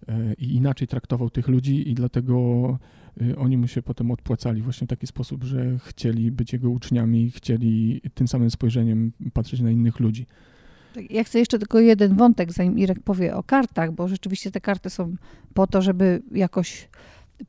e, 0.08 0.34
i 0.34 0.54
inaczej 0.54 0.88
traktował 0.88 1.30
tych 1.30 1.48
ludzi 1.48 1.90
i 1.90 1.94
dlatego 1.94 2.78
oni 3.36 3.56
mu 3.56 3.68
się 3.68 3.82
potem 3.82 4.10
odpłacali 4.10 4.62
właśnie 4.62 4.86
w 4.86 4.90
taki 4.90 5.06
sposób, 5.06 5.44
że 5.44 5.78
chcieli 5.78 6.32
być 6.32 6.52
jego 6.52 6.70
uczniami, 6.70 7.30
chcieli 7.30 8.00
tym 8.14 8.28
samym 8.28 8.50
spojrzeniem 8.50 9.12
patrzeć 9.32 9.60
na 9.60 9.70
innych 9.70 10.00
ludzi. 10.00 10.26
Ja 11.10 11.24
chcę 11.24 11.38
jeszcze 11.38 11.58
tylko 11.58 11.80
jeden 11.80 12.16
wątek, 12.16 12.52
zanim 12.52 12.78
Irek 12.78 13.00
powie 13.00 13.36
o 13.36 13.42
kartach, 13.42 13.92
bo 13.92 14.08
rzeczywiście 14.08 14.50
te 14.50 14.60
karty 14.60 14.90
są 14.90 15.16
po 15.54 15.66
to, 15.66 15.82
żeby 15.82 16.22
jakoś 16.32 16.88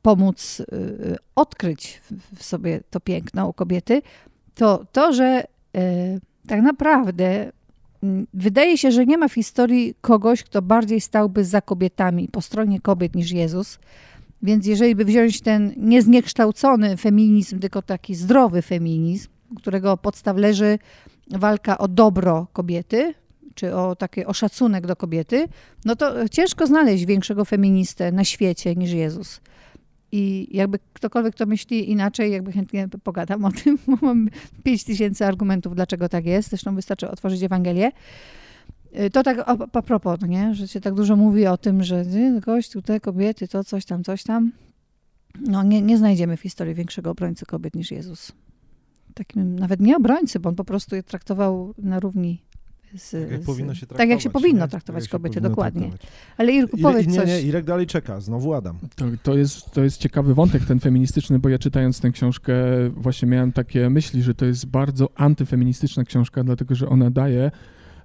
pomóc 0.02 0.60
y, 0.60 1.16
odkryć 1.34 2.02
w 2.34 2.42
sobie 2.42 2.80
to 2.90 3.00
piękno 3.00 3.48
u 3.48 3.52
kobiety. 3.52 4.02
To 4.54 4.84
to, 4.92 5.12
że 5.12 5.44
y, 5.76 6.20
tak 6.46 6.62
naprawdę 6.62 7.52
mm, 8.02 8.26
wydaje 8.34 8.78
się, 8.78 8.92
że 8.92 9.06
nie 9.06 9.18
ma 9.18 9.28
w 9.28 9.34
historii 9.34 9.94
kogoś, 10.00 10.42
kto 10.42 10.62
bardziej 10.62 11.00
stałby 11.00 11.44
za 11.44 11.60
kobietami, 11.60 12.28
po 12.28 12.40
stronie 12.40 12.80
kobiet 12.80 13.14
niż 13.14 13.30
Jezus. 13.30 13.78
Więc 14.42 14.66
jeżeli 14.66 14.94
by 14.94 15.04
wziąć 15.04 15.40
ten 15.40 15.72
niezniekształcony 15.76 16.96
feminizm, 16.96 17.58
tylko 17.58 17.82
taki 17.82 18.14
zdrowy 18.14 18.62
feminizm, 18.62 19.28
którego 19.56 19.96
podstaw 19.96 20.36
leży 20.36 20.78
walka 21.30 21.78
o 21.78 21.88
dobro 21.88 22.46
kobiety, 22.52 23.14
czy 23.58 23.74
o 23.74 23.96
taki 23.96 24.24
o 24.24 24.32
szacunek 24.32 24.86
do 24.86 24.96
kobiety, 24.96 25.48
no 25.84 25.96
to 25.96 26.28
ciężko 26.28 26.66
znaleźć 26.66 27.04
większego 27.04 27.44
feministę 27.44 28.12
na 28.12 28.24
świecie 28.24 28.74
niż 28.74 28.90
Jezus. 28.90 29.40
I 30.12 30.48
jakby 30.50 30.78
ktokolwiek 30.92 31.34
to 31.34 31.46
myśli 31.46 31.90
inaczej, 31.90 32.32
jakby 32.32 32.52
chętnie 32.52 32.88
pogadam 33.02 33.44
o 33.44 33.52
tym, 33.52 33.78
bo 33.86 33.96
mam 34.00 34.28
5 34.64 34.84
tysięcy 34.84 35.26
argumentów, 35.26 35.74
dlaczego 35.74 36.08
tak 36.08 36.26
jest. 36.26 36.48
Zresztą 36.48 36.74
wystarczy 36.74 37.10
otworzyć 37.10 37.42
Ewangelię. 37.42 37.92
Y, 39.00 39.10
to 39.10 39.22
tak 39.22 39.38
a, 39.38 39.56
a 39.72 39.82
propos, 39.82 40.20
nie? 40.28 40.54
że 40.54 40.68
się 40.68 40.80
tak 40.80 40.94
dużo 40.94 41.16
mówi 41.16 41.46
o 41.46 41.56
tym, 41.56 41.82
że 41.82 42.04
gościu, 42.40 42.82
te 42.82 43.00
kobiety, 43.00 43.48
to 43.48 43.64
coś 43.64 43.84
tam, 43.84 44.04
coś 44.04 44.22
tam. 44.22 44.52
No 45.40 45.62
nie, 45.62 45.82
nie 45.82 45.98
znajdziemy 45.98 46.36
w 46.36 46.40
historii 46.40 46.74
większego 46.74 47.10
obrońcy 47.10 47.46
kobiet 47.46 47.74
niż 47.74 47.90
Jezus. 47.90 48.32
Takim 49.14 49.58
nawet 49.58 49.80
nie 49.80 49.96
obrońcy, 49.96 50.40
bo 50.40 50.48
on 50.48 50.54
po 50.54 50.64
prostu 50.64 50.96
je 50.96 51.02
traktował 51.02 51.74
na 51.78 52.00
równi 52.00 52.42
z, 52.96 53.10
tak 53.10 53.30
jak 53.30 53.42
z, 53.42 53.46
powinno 53.46 53.74
się 53.74 53.80
traktować. 53.80 53.98
Tak 53.98 54.08
jak 54.08 54.20
się 54.20 54.30
powinno 54.30 54.64
nie? 54.64 54.68
traktować 54.68 55.04
tak 55.04 55.10
kobiety, 55.10 55.40
dokładnie. 55.40 55.88
Traktować. 55.88 56.12
Ale 56.36 56.52
Irku, 56.52 56.76
powiedz 56.82 57.06
nie, 57.06 57.14
coś. 57.14 57.26
Nie, 57.26 57.42
Irek 57.42 57.64
dalej 57.64 57.86
czeka, 57.86 58.20
znowu 58.20 58.54
Adam. 58.54 58.78
To, 58.96 59.04
to, 59.22 59.36
jest, 59.36 59.70
to 59.70 59.82
jest 59.82 59.98
ciekawy 59.98 60.34
wątek 60.34 60.64
ten 60.64 60.80
feministyczny, 60.80 61.38
bo 61.38 61.48
ja 61.48 61.58
czytając 61.58 62.00
tę 62.00 62.10
książkę 62.10 62.54
właśnie 62.90 63.28
miałem 63.28 63.52
takie 63.52 63.90
myśli, 63.90 64.22
że 64.22 64.34
to 64.34 64.44
jest 64.44 64.66
bardzo 64.66 65.08
antyfeministyczna 65.14 66.04
książka, 66.04 66.44
dlatego 66.44 66.74
że 66.74 66.88
ona 66.88 67.10
daje 67.10 67.50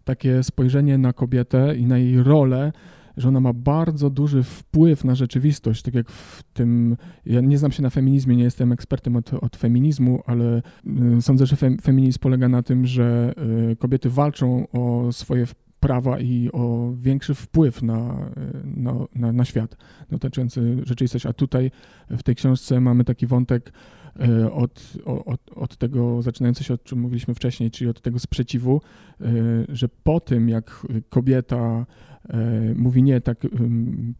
takie 0.04 0.44
spojrzenie 0.44 0.98
na 0.98 1.14
kobietę 1.14 1.76
i 1.76 1.86
na 1.86 1.98
jej 1.98 2.24
rolę, 2.24 2.72
że 3.18 3.28
ona 3.28 3.40
ma 3.40 3.54
bardzo 3.54 4.10
duży 4.10 4.44
wpływ 4.44 5.04
na 5.04 5.16
rzeczywistość, 5.16 5.82
tak 5.82 5.94
jak 5.94 6.10
w 6.10 6.44
tym, 6.54 6.98
ja 7.26 7.42
nie 7.42 7.58
znam 7.58 7.72
się 7.72 7.84
na 7.84 7.90
feminizmie, 7.90 8.36
nie 8.36 8.44
jestem 8.44 8.72
ekspertem 8.72 9.16
od, 9.16 9.34
od 9.34 9.58
feminizmu, 9.58 10.24
ale 10.26 10.62
y, 11.18 11.22
sądzę, 11.22 11.46
że 11.46 11.56
fem, 11.56 11.78
feminizm 11.78 12.20
polega 12.20 12.50
na 12.50 12.64
tym, 12.64 12.86
że 12.86 13.34
y, 13.72 13.76
kobiety 13.76 14.10
walczą 14.10 14.68
o 14.72 15.12
swoje 15.12 15.46
prawa 15.80 16.20
i 16.20 16.50
o 16.54 16.94
większy 16.96 17.34
wpływ 17.34 17.82
na, 17.82 18.30
na, 18.64 18.94
na, 19.16 19.32
na 19.32 19.46
świat 19.46 19.78
dotyczący 20.12 20.78
rzeczywistości. 20.86 21.28
A 21.28 21.34
tutaj 21.34 21.72
w 22.10 22.24
tej 22.24 22.36
książce 22.36 22.80
mamy 22.80 23.04
taki 23.04 23.28
wątek 23.28 23.74
od, 24.52 24.94
od, 25.06 25.42
od 25.56 25.78
tego, 25.78 26.22
zaczynające 26.22 26.64
się 26.64 26.74
od 26.74 26.84
czym 26.84 27.00
mówiliśmy 27.00 27.34
wcześniej, 27.34 27.72
czyli 27.72 27.90
od 27.90 28.02
tego 28.02 28.20
sprzeciwu, 28.20 28.82
e, 29.22 29.26
że 29.70 29.90
po 30.04 30.20
tym, 30.20 30.50
jak 30.50 30.88
kobieta 31.10 31.86
mówi 32.76 33.04
nie 33.04 33.22
tak 33.22 33.48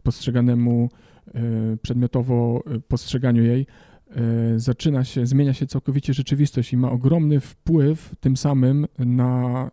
postrzeganemu 0.02 0.88
przedmiotowo 1.82 2.62
postrzeganiu 2.88 3.42
jej, 3.42 3.66
zaczyna 4.56 5.04
się, 5.04 5.26
zmienia 5.26 5.52
się 5.52 5.66
całkowicie 5.66 6.14
rzeczywistość 6.14 6.72
i 6.72 6.76
ma 6.76 6.90
ogromny 6.90 7.40
wpływ 7.40 8.14
tym 8.20 8.36
samym 8.36 8.86
na 8.98 9.70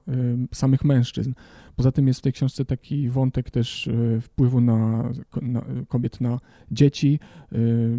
samych 0.54 0.84
mężczyzn. 0.84 1.34
Poza 1.76 1.92
tym 1.92 2.08
jest 2.08 2.20
w 2.20 2.24
tej 2.24 2.34
książce 2.34 2.66
taki 2.66 3.10
wątek 3.10 3.52
też 3.52 3.88
e, 3.88 4.22
wpływu 4.22 4.62
na, 4.62 5.10
na 5.42 5.66
kobiet 5.88 6.22
na 6.22 6.40
dzieci, 6.72 7.20
e, 7.52 7.58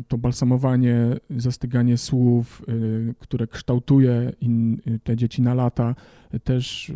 to 0.08 0.18
balsamowanie, 0.18 0.96
zastyganie 1.37 1.96
słów, 1.96 2.62
e, 2.68 3.14
które 3.18 3.46
kształtuje 3.46 4.32
in, 4.40 4.80
te 5.04 5.16
dzieci 5.16 5.42
na 5.42 5.54
lata, 5.54 5.94
też 6.44 6.92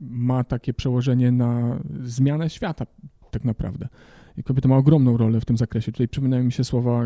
ma 0.00 0.44
takie 0.44 0.74
przełożenie 0.74 1.32
na 1.32 1.78
zmianę 2.02 2.50
świata 2.50 2.86
tak 3.30 3.44
naprawdę. 3.44 3.88
I 4.36 4.42
kobieta 4.42 4.68
ma 4.68 4.76
ogromną 4.76 5.16
rolę 5.16 5.40
w 5.40 5.44
tym 5.44 5.56
zakresie. 5.56 5.92
Tutaj 5.92 6.08
przypominają 6.08 6.44
mi 6.44 6.52
się 6.52 6.64
słowa 6.64 7.04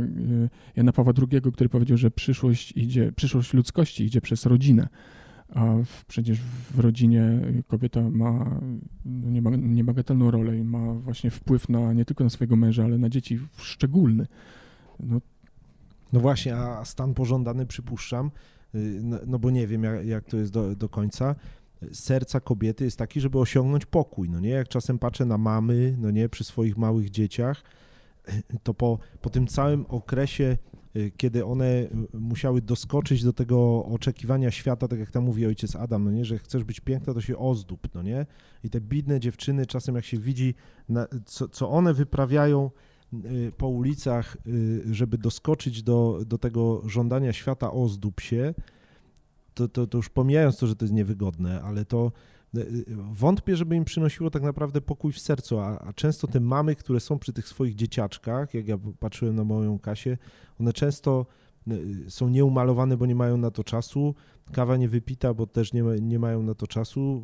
Jana 0.77 0.93
Pawła 0.93 1.13
II, 1.33 1.43
który 1.53 1.69
powiedział, 1.69 1.97
że 1.97 2.11
przyszłość, 2.11 2.73
idzie, 2.77 3.13
przyszłość 3.13 3.55
ludzkości 3.55 4.05
idzie 4.05 4.21
przez 4.21 4.47
rodzinę 4.47 4.89
a 5.55 5.75
w, 5.85 6.05
przecież 6.05 6.41
w 6.71 6.79
rodzinie 6.79 7.41
kobieta 7.69 8.11
ma 8.11 8.61
no, 9.05 9.51
niebagatelną 9.57 10.31
rolę 10.31 10.57
i 10.57 10.65
ma 10.65 10.95
właśnie 10.95 11.31
wpływ 11.31 11.69
na 11.69 11.93
nie 11.93 12.05
tylko 12.05 12.25
na 12.25 12.31
swojego 12.31 12.57
męża, 12.57 12.85
ale 12.85 12.99
na 12.99 13.09
dzieci 13.09 13.39
szczególny. 13.57 14.27
No, 15.01 15.21
no 16.13 16.21
właśnie, 16.21 16.57
a 16.57 16.85
stan 16.85 17.15
pożądany 17.15 17.67
przypuszczam, 17.67 18.31
y, 18.75 19.01
no, 19.03 19.19
no 19.27 19.39
bo 19.39 19.51
nie 19.51 19.67
wiem 19.67 19.85
jak, 19.85 20.07
jak 20.07 20.25
to 20.25 20.37
jest 20.37 20.53
do, 20.53 20.77
do 20.77 20.89
końca, 20.89 21.35
serca 21.93 22.41
kobiety 22.41 22.85
jest 22.85 22.99
taki, 22.99 23.21
żeby 23.21 23.39
osiągnąć 23.39 23.87
pokój, 23.87 24.31
no 24.31 24.41
nie? 24.41 24.51
Jak 24.51 24.69
czasem 24.69 24.99
patrzę 24.99 25.25
na 25.25 25.39
mamy, 25.39 25.97
no 25.99 26.11
nie, 26.11 26.29
przy 26.29 26.45
swoich 26.45 26.77
małych 26.77 27.11
dzieciach, 27.11 27.63
to 28.63 28.75
po, 28.75 28.99
po 29.21 29.31
tym 29.31 29.47
całym 29.47 29.87
okresie 29.89 30.57
kiedy 31.17 31.45
one 31.45 31.67
y, 31.67 31.89
musiały 32.15 32.63
doskoczyć 32.63 33.25
do 33.25 33.33
tego 33.33 33.85
oczekiwania 33.85 34.51
świata, 34.51 34.89
tak 34.89 34.99
jak 34.99 35.11
tam 35.11 35.25
mówi 35.25 35.47
ojciec 35.47 35.77
Adam, 35.77 36.05
no 36.05 36.11
nie, 36.11 36.25
że 36.25 36.39
chcesz 36.39 36.65
być 36.65 36.81
piękna, 36.81 37.15
to 37.15 37.21
się 37.21 37.39
ozdób, 37.39 37.89
no 37.95 38.03
nie? 38.03 38.27
I 38.65 38.71
te 38.71 38.81
bidne 38.81 39.21
dziewczyny, 39.21 39.67
czasem 39.67 39.95
jak 39.95 40.05
się 40.05 40.19
widzi, 40.19 40.55
na, 40.89 41.07
co, 41.25 41.49
co 41.49 41.71
one 41.71 41.95
wyprawiają 41.95 42.71
y, 43.15 43.53
po 43.57 43.69
ulicach, 43.69 44.37
żeby 44.91 45.19
doskoczyć 45.19 45.83
do, 45.83 46.21
do 46.27 46.39
tego 46.39 46.83
żądania 46.89 47.33
świata, 47.33 47.73
ozdób 47.73 48.21
się, 48.21 48.55
to, 49.55 49.69
to, 49.69 49.87
to 49.87 49.99
już 49.99 50.09
pomijając 50.09 50.57
to, 50.57 50.67
że 50.67 50.77
to 50.77 50.85
jest 50.85 50.95
niewygodne, 50.95 51.63
ale 51.63 51.85
to 51.85 52.13
wątpię, 53.13 53.57
żeby 53.57 53.77
im 53.77 53.85
przynosiło 53.85 54.31
tak 54.31 54.43
naprawdę 54.43 54.81
pokój 54.81 55.13
w 55.13 55.19
sercu, 55.19 55.59
a, 55.59 55.79
a, 55.79 55.93
często 55.93 56.27
te 56.27 56.41
mamy, 56.41 56.77
które 56.77 57.01
są 57.01 57.19
przy 57.19 57.33
tych 57.33 57.49
swoich 57.49 57.75
dzieciaczkach, 57.75 58.55
jak 58.55 58.69
ja 58.69 58.79
patrzyłem 59.01 59.37
na 59.37 59.45
moją 59.45 59.79
Kasię, 59.79 60.19
one 60.61 60.73
często 60.73 61.27
y, 61.69 62.11
są 62.11 62.29
nieumalowane, 62.29 62.97
bo 62.97 63.07
nie 63.07 63.15
mają 63.15 63.37
na 63.37 63.51
to 63.51 63.65
czasu, 63.65 64.15
kawa 64.53 64.77
nie 64.77 64.89
wypita, 64.89 65.35
bo 65.35 65.47
też 65.47 65.73
nie, 65.73 65.83
nie 66.01 66.19
mają 66.19 66.43
na 66.43 66.55
to 66.55 66.67
czasu. 66.67 67.23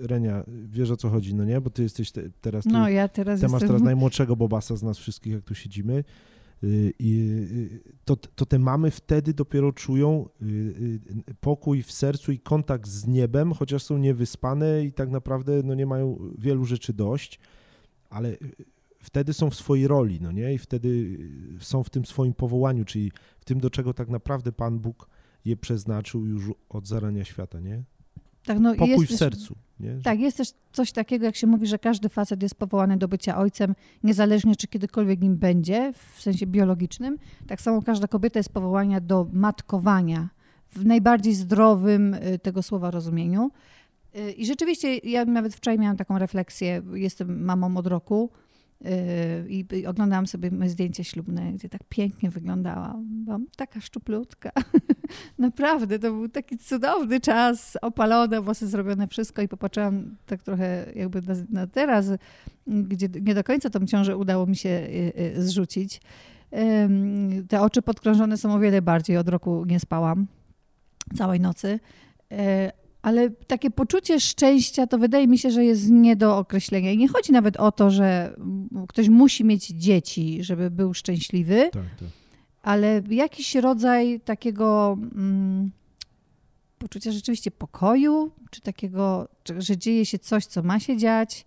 Renia, 0.00 0.44
wiesz 0.48 0.90
o 0.90 0.96
co 0.96 1.10
chodzi, 1.10 1.34
no 1.34 1.44
nie? 1.44 1.60
Bo 1.60 1.70
ty 1.70 1.82
jesteś 1.82 2.12
te, 2.12 2.22
teraz... 2.40 2.66
No, 2.66 2.88
ja 2.88 3.08
teraz 3.08 3.40
Ty 3.40 3.48
masz 3.48 3.62
teraz 3.62 3.82
najmłodszego 3.82 4.36
Bobasa 4.36 4.76
z 4.76 4.82
nas 4.82 4.98
wszystkich, 4.98 5.32
jak 5.32 5.42
tu 5.42 5.54
siedzimy. 5.54 6.04
Y, 6.64 6.94
y, 7.00 7.80
to, 8.04 8.16
to 8.16 8.46
te 8.46 8.58
mamy 8.58 8.90
wtedy 8.90 9.34
dopiero 9.34 9.72
czują 9.72 10.28
pokój 11.40 11.82
w 11.82 11.92
sercu 11.92 12.32
i 12.32 12.38
kontakt 12.38 12.88
z 12.88 13.06
niebem, 13.06 13.52
chociaż 13.52 13.82
są 13.82 13.98
niewyspane 13.98 14.84
i 14.84 14.92
tak 14.92 15.10
naprawdę 15.10 15.62
no, 15.64 15.74
nie 15.74 15.86
mają 15.86 16.18
wielu 16.38 16.64
rzeczy 16.64 16.92
dość, 16.92 17.40
ale 18.10 18.36
wtedy 19.02 19.32
są 19.32 19.50
w 19.50 19.54
swojej 19.54 19.88
roli, 19.88 20.18
no 20.20 20.32
nie? 20.32 20.54
I 20.54 20.58
wtedy 20.58 20.88
y, 20.88 21.64
są 21.64 21.82
w 21.82 21.90
tym 21.90 22.04
swoim 22.04 22.34
powołaniu, 22.34 22.84
czyli 22.84 23.12
w 23.40 23.44
tym, 23.44 23.60
do 23.60 23.70
czego 23.70 23.94
tak 23.94 24.08
naprawdę 24.08 24.52
Pan 24.52 24.78
Bóg 24.78 25.08
je 25.44 25.56
przeznaczył 25.56 26.26
już 26.26 26.50
od 26.68 26.86
zarania 26.86 27.24
świata, 27.24 27.60
nie? 27.60 27.82
Tak, 28.46 28.60
no 28.60 28.74
Pokój 28.74 28.88
jest 28.88 29.12
w 29.12 29.16
sercu. 29.16 29.56
Nie? 29.80 29.98
Tak, 30.04 30.20
jest 30.20 30.36
też 30.36 30.52
coś 30.72 30.92
takiego, 30.92 31.24
jak 31.24 31.36
się 31.36 31.46
mówi, 31.46 31.66
że 31.66 31.78
każdy 31.78 32.08
facet 32.08 32.42
jest 32.42 32.54
powołany 32.54 32.96
do 32.96 33.08
bycia 33.08 33.36
ojcem, 33.36 33.74
niezależnie 34.02 34.56
czy 34.56 34.66
kiedykolwiek 34.68 35.20
nim 35.20 35.36
będzie, 35.36 35.92
w 36.16 36.22
sensie 36.22 36.46
biologicznym. 36.46 37.18
Tak 37.46 37.60
samo 37.60 37.82
każda 37.82 38.08
kobieta 38.08 38.38
jest 38.38 38.52
powołana 38.52 39.00
do 39.00 39.26
matkowania 39.32 40.28
w 40.72 40.84
najbardziej 40.84 41.34
zdrowym 41.34 42.14
y, 42.14 42.38
tego 42.38 42.62
słowa 42.62 42.90
rozumieniu. 42.90 43.50
Y, 44.16 44.32
I 44.32 44.46
rzeczywiście, 44.46 44.96
ja 44.98 45.24
nawet 45.24 45.54
wczoraj 45.54 45.78
miałam 45.78 45.96
taką 45.96 46.18
refleksję, 46.18 46.82
jestem 46.92 47.44
mamą 47.44 47.76
od 47.76 47.86
roku, 47.86 48.30
i, 49.48 49.66
I 49.72 49.86
oglądałam 49.86 50.26
sobie 50.26 50.50
moje 50.50 50.70
zdjęcie 50.70 51.04
ślubne, 51.04 51.52
gdzie 51.52 51.68
tak 51.68 51.84
pięknie 51.88 52.30
wyglądała. 52.30 52.94
Byłam 53.04 53.46
taka 53.56 53.80
szczuplutka. 53.80 54.50
Naprawdę, 55.38 55.98
to 55.98 56.12
był 56.12 56.28
taki 56.28 56.58
cudowny 56.58 57.20
czas, 57.20 57.78
opalone, 57.82 58.40
włosy 58.40 58.66
zrobione, 58.66 59.08
wszystko 59.08 59.42
i 59.42 59.48
popatrzyłam 59.48 60.16
tak 60.26 60.42
trochę 60.42 60.92
jakby 60.94 61.22
na, 61.22 61.34
na 61.50 61.66
teraz, 61.66 62.10
gdzie 62.66 63.08
nie 63.22 63.34
do 63.34 63.44
końca 63.44 63.70
tą 63.70 63.86
ciążę 63.86 64.16
udało 64.16 64.46
mi 64.46 64.56
się 64.56 64.68
y, 64.68 65.12
y, 65.36 65.42
zrzucić. 65.42 66.00
Te 67.48 67.60
oczy 67.60 67.82
podkrążone 67.82 68.36
są 68.36 68.54
o 68.54 68.58
wiele 68.58 68.82
bardziej, 68.82 69.16
od 69.16 69.28
roku 69.28 69.64
nie 69.64 69.80
spałam 69.80 70.26
całej 71.16 71.40
nocy, 71.40 71.80
e, 72.32 72.72
ale 73.02 73.30
takie 73.30 73.70
poczucie 73.70 74.20
szczęścia 74.20 74.86
to 74.86 74.98
wydaje 74.98 75.28
mi 75.28 75.38
się, 75.38 75.50
że 75.50 75.64
jest 75.64 75.90
nie 75.90 76.16
do 76.16 76.38
określenia. 76.38 76.92
I 76.92 76.98
nie 76.98 77.08
chodzi 77.08 77.32
nawet 77.32 77.56
o 77.56 77.72
to, 77.72 77.90
że 77.90 78.36
ktoś 78.88 79.08
musi 79.08 79.44
mieć 79.44 79.66
dzieci, 79.66 80.44
żeby 80.44 80.70
był 80.70 80.94
szczęśliwy, 80.94 81.70
tak, 81.72 81.82
tak. 81.82 82.08
ale 82.62 83.02
jakiś 83.10 83.54
rodzaj 83.54 84.20
takiego 84.20 84.98
mm, 85.14 85.70
poczucia 86.78 87.12
rzeczywiście 87.12 87.50
pokoju, 87.50 88.30
czy 88.50 88.60
takiego, 88.60 89.28
że 89.58 89.76
dzieje 89.76 90.06
się 90.06 90.18
coś, 90.18 90.46
co 90.46 90.62
ma 90.62 90.80
się 90.80 90.96
dziać. 90.96 91.46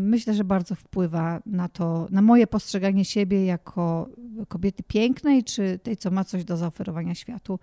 Myślę, 0.00 0.34
że 0.34 0.44
bardzo 0.44 0.74
wpływa 0.74 1.42
na 1.46 1.68
to, 1.68 2.06
na 2.10 2.22
moje 2.22 2.46
postrzeganie 2.46 3.04
siebie 3.04 3.44
jako 3.44 4.08
kobiety 4.48 4.82
pięknej, 4.82 5.44
czy 5.44 5.78
tej, 5.78 5.96
co 5.96 6.10
ma 6.10 6.24
coś 6.24 6.44
do 6.44 6.56
zaoferowania 6.56 7.14
światu 7.14 7.58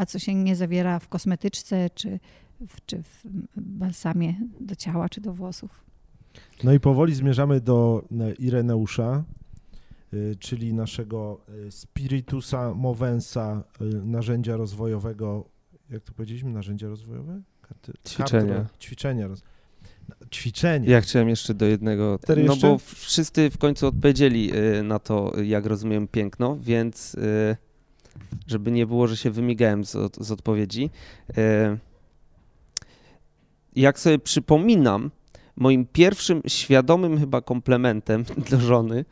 a 0.00 0.06
co 0.06 0.18
się 0.18 0.34
nie 0.34 0.56
zawiera 0.56 0.98
w 0.98 1.08
kosmetyczce 1.08 1.90
czy 1.90 2.20
w, 2.68 2.86
czy 2.86 3.02
w 3.02 3.24
balsamie 3.56 4.34
do 4.60 4.76
ciała 4.76 5.08
czy 5.08 5.20
do 5.20 5.32
włosów. 5.32 5.84
No 6.64 6.72
i 6.72 6.80
powoli 6.80 7.14
zmierzamy 7.14 7.60
do 7.60 8.04
e, 8.20 8.32
Ireneusza, 8.32 9.24
e, 10.12 10.34
czyli 10.34 10.74
naszego 10.74 11.40
e, 11.66 11.70
spiritusa 11.70 12.74
movensa, 12.74 13.64
narzędzia 14.04 14.56
rozwojowego. 14.56 15.48
Jak 15.90 16.02
to 16.02 16.12
powiedzieliśmy? 16.12 16.50
Narzędzia 16.50 16.88
rozwojowe? 16.88 17.42
Karty, 17.62 17.92
ćwiczenia. 18.08 18.54
Karty, 18.54 18.78
ćwiczenia. 18.80 19.28
Roz... 19.28 19.42
Ćwiczenie. 20.30 20.90
Ja 20.90 21.00
chciałem 21.00 21.28
jeszcze 21.28 21.54
do 21.54 21.66
jednego. 21.66 22.18
Cztery 22.18 22.44
no 22.44 22.52
jeszcze? 22.52 22.68
bo 22.68 22.78
wszyscy 22.78 23.50
w 23.50 23.58
końcu 23.58 23.86
odpowiedzieli 23.86 24.52
na 24.82 24.98
to, 24.98 25.32
jak 25.44 25.66
rozumiem 25.66 26.08
piękno, 26.08 26.56
więc 26.60 27.16
żeby 28.46 28.72
nie 28.72 28.86
było, 28.86 29.06
że 29.06 29.16
się 29.16 29.30
wymigałem 29.30 29.84
z, 29.84 30.16
z 30.20 30.32
odpowiedzi. 30.32 30.90
E, 31.36 31.76
jak 33.76 33.98
sobie 33.98 34.18
przypominam, 34.18 35.10
moim 35.56 35.86
pierwszym 35.86 36.42
świadomym 36.46 37.18
chyba 37.18 37.40
komplementem 37.40 38.24
do 38.50 38.60
żony 38.60 39.04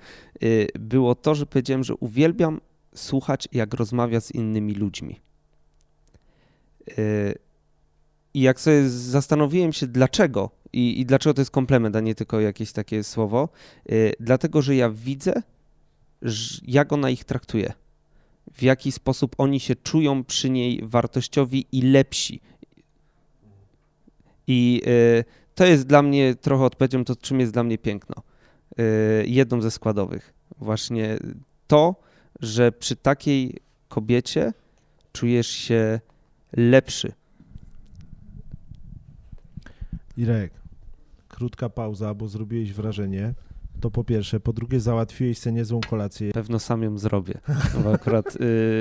było 0.79 1.15
to, 1.15 1.35
że 1.35 1.47
powiedziałem, 1.47 1.85
że 1.85 1.95
uwielbiam 1.95 2.61
słuchać, 2.95 3.49
jak 3.53 3.75
rozmawia 3.75 4.21
z 4.21 4.31
innymi 4.31 4.75
ludźmi. 4.75 5.21
I 8.35 8.41
jak 8.41 8.61
sobie 8.61 8.89
zastanowiłem 8.89 9.73
się, 9.73 9.87
dlaczego 9.87 10.51
i, 10.73 11.01
i 11.01 11.07
dlaczego 11.07 11.35
to 11.35 11.41
jest 11.41 11.51
komplement, 11.51 11.97
a 11.97 12.01
nie 12.01 12.15
tylko 12.15 12.41
jakieś 12.41 12.73
takie 12.73 13.05
słowo, 13.05 13.49
dlatego, 14.21 14.63
że 14.63 14.77
ja 14.77 14.91
widzę, 14.91 15.43
jak 16.67 16.93
ona 16.93 17.11
ich 17.11 17.25
traktuje 17.25 17.73
w 18.53 18.63
jaki 18.63 18.93
sposób 18.93 19.35
oni 19.39 19.61
się 19.61 19.77
czują 19.77 20.25
przy 20.25 20.51
niej 20.51 20.81
wartościowi 20.83 21.67
i 21.73 21.83
lepsi. 21.83 22.41
I 24.47 24.83
y, 24.87 25.25
to 25.55 25.67
jest 25.67 25.87
dla 25.87 26.03
mnie 26.03 26.35
trochę 26.35 26.65
odpowiedzią 26.65 27.05
to, 27.05 27.17
czym 27.17 27.41
jest 27.41 27.53
dla 27.53 27.65
mnie 27.65 27.79
piękno. 27.79 28.23
Y, 28.81 29.25
jedną 29.27 29.61
ze 29.61 29.71
składowych. 29.71 30.35
Właśnie 30.59 31.19
to, 31.67 31.95
że 32.41 32.73
przy 32.73 32.97
takiej 32.97 33.57
kobiecie 33.89 34.53
czujesz 35.13 35.49
się 35.49 36.01
lepszy. 36.53 37.13
Irek, 40.19 40.53
krótka 41.29 41.69
pauza, 41.69 42.15
bo 42.15 42.29
zrobiłeś 42.29 42.73
wrażenie. 42.73 43.35
To 43.81 43.91
po 43.91 44.05
pierwsze. 44.05 44.41
Po 44.41 44.53
drugie, 44.53 44.81
załatwiłeś 44.81 45.39
sobie 45.39 45.57
niezłą 45.57 45.81
kolację. 45.81 46.33
Pewno 46.33 46.59
sam 46.59 46.83
ją 46.83 46.99
zrobię, 46.99 47.35
bo 47.85 47.93
akurat 47.93 48.37
y, 48.37 48.39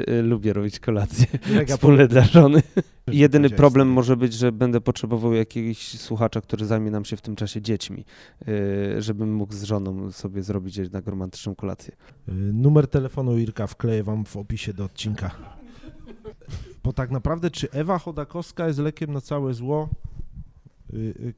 y, 0.09 0.21
lubię 0.21 0.53
robić 0.53 0.79
kolację 0.79 1.25
Jurek, 1.49 1.71
a 1.71 1.75
wspólne 1.75 2.07
dla 2.07 2.23
żony. 2.23 2.63
Jedyny 3.07 3.49
problem 3.49 3.87
może 3.87 4.17
być, 4.17 4.33
że 4.33 4.51
będę 4.51 4.81
potrzebował 4.81 5.33
jakiegoś 5.33 5.99
słuchacza, 5.99 6.41
który 6.41 6.65
zajmie 6.65 6.91
nam 6.91 7.05
się 7.05 7.17
w 7.17 7.21
tym 7.21 7.35
czasie 7.35 7.61
dziećmi, 7.61 8.05
y, 8.47 9.01
żebym 9.01 9.33
mógł 9.33 9.53
z 9.53 9.63
żoną 9.63 10.11
sobie 10.11 10.43
zrobić 10.43 10.77
jednak 10.77 11.07
romantyczną 11.07 11.55
kolację. 11.55 11.95
Y, 12.29 12.31
Numer 12.33 12.87
telefonu 12.87 13.37
Irka 13.37 13.67
wkleję 13.67 14.03
wam 14.03 14.25
w 14.25 14.37
opisie 14.37 14.73
do 14.73 14.85
odcinka. 14.85 15.31
Bo 16.83 16.93
tak 16.93 17.11
naprawdę, 17.11 17.51
czy 17.51 17.71
Ewa 17.71 17.99
Chodakowska 17.99 18.67
jest 18.67 18.79
lekiem 18.79 19.13
na 19.13 19.21
całe 19.21 19.53
zło 19.53 19.89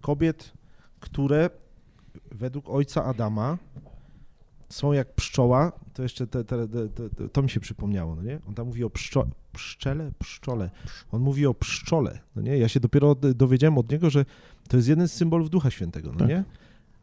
kobiet, 0.01 0.53
które 0.99 1.49
według 2.31 2.69
ojca 2.69 3.05
Adama 3.05 3.57
są 4.69 4.91
jak 4.93 5.15
pszczoła, 5.15 5.71
to 5.93 6.03
jeszcze 6.03 6.27
te, 6.27 6.43
te, 6.43 6.67
te, 6.67 7.29
to 7.29 7.41
mi 7.41 7.49
się 7.49 7.59
przypomniało, 7.59 8.15
no 8.15 8.23
nie? 8.23 8.39
On 8.47 8.53
tam 8.53 8.67
mówi 8.67 8.83
o 8.83 8.89
pszczo, 8.89 9.27
pszczele, 9.53 10.11
pszczole. 10.19 10.69
On 11.11 11.21
mówi 11.21 11.45
o 11.45 11.53
pszczole, 11.53 12.19
no 12.35 12.41
nie? 12.41 12.57
Ja 12.57 12.67
się 12.67 12.79
dopiero 12.79 13.15
dowiedziałem 13.15 13.77
od 13.77 13.91
niego, 13.91 14.09
że 14.09 14.25
to 14.67 14.77
jest 14.77 14.89
jeden 14.89 15.07
z 15.07 15.13
symbolów 15.13 15.49
Ducha 15.49 15.71
Świętego, 15.71 16.11
no 16.11 16.19
Tak. 16.19 16.29
nie? 16.29 16.43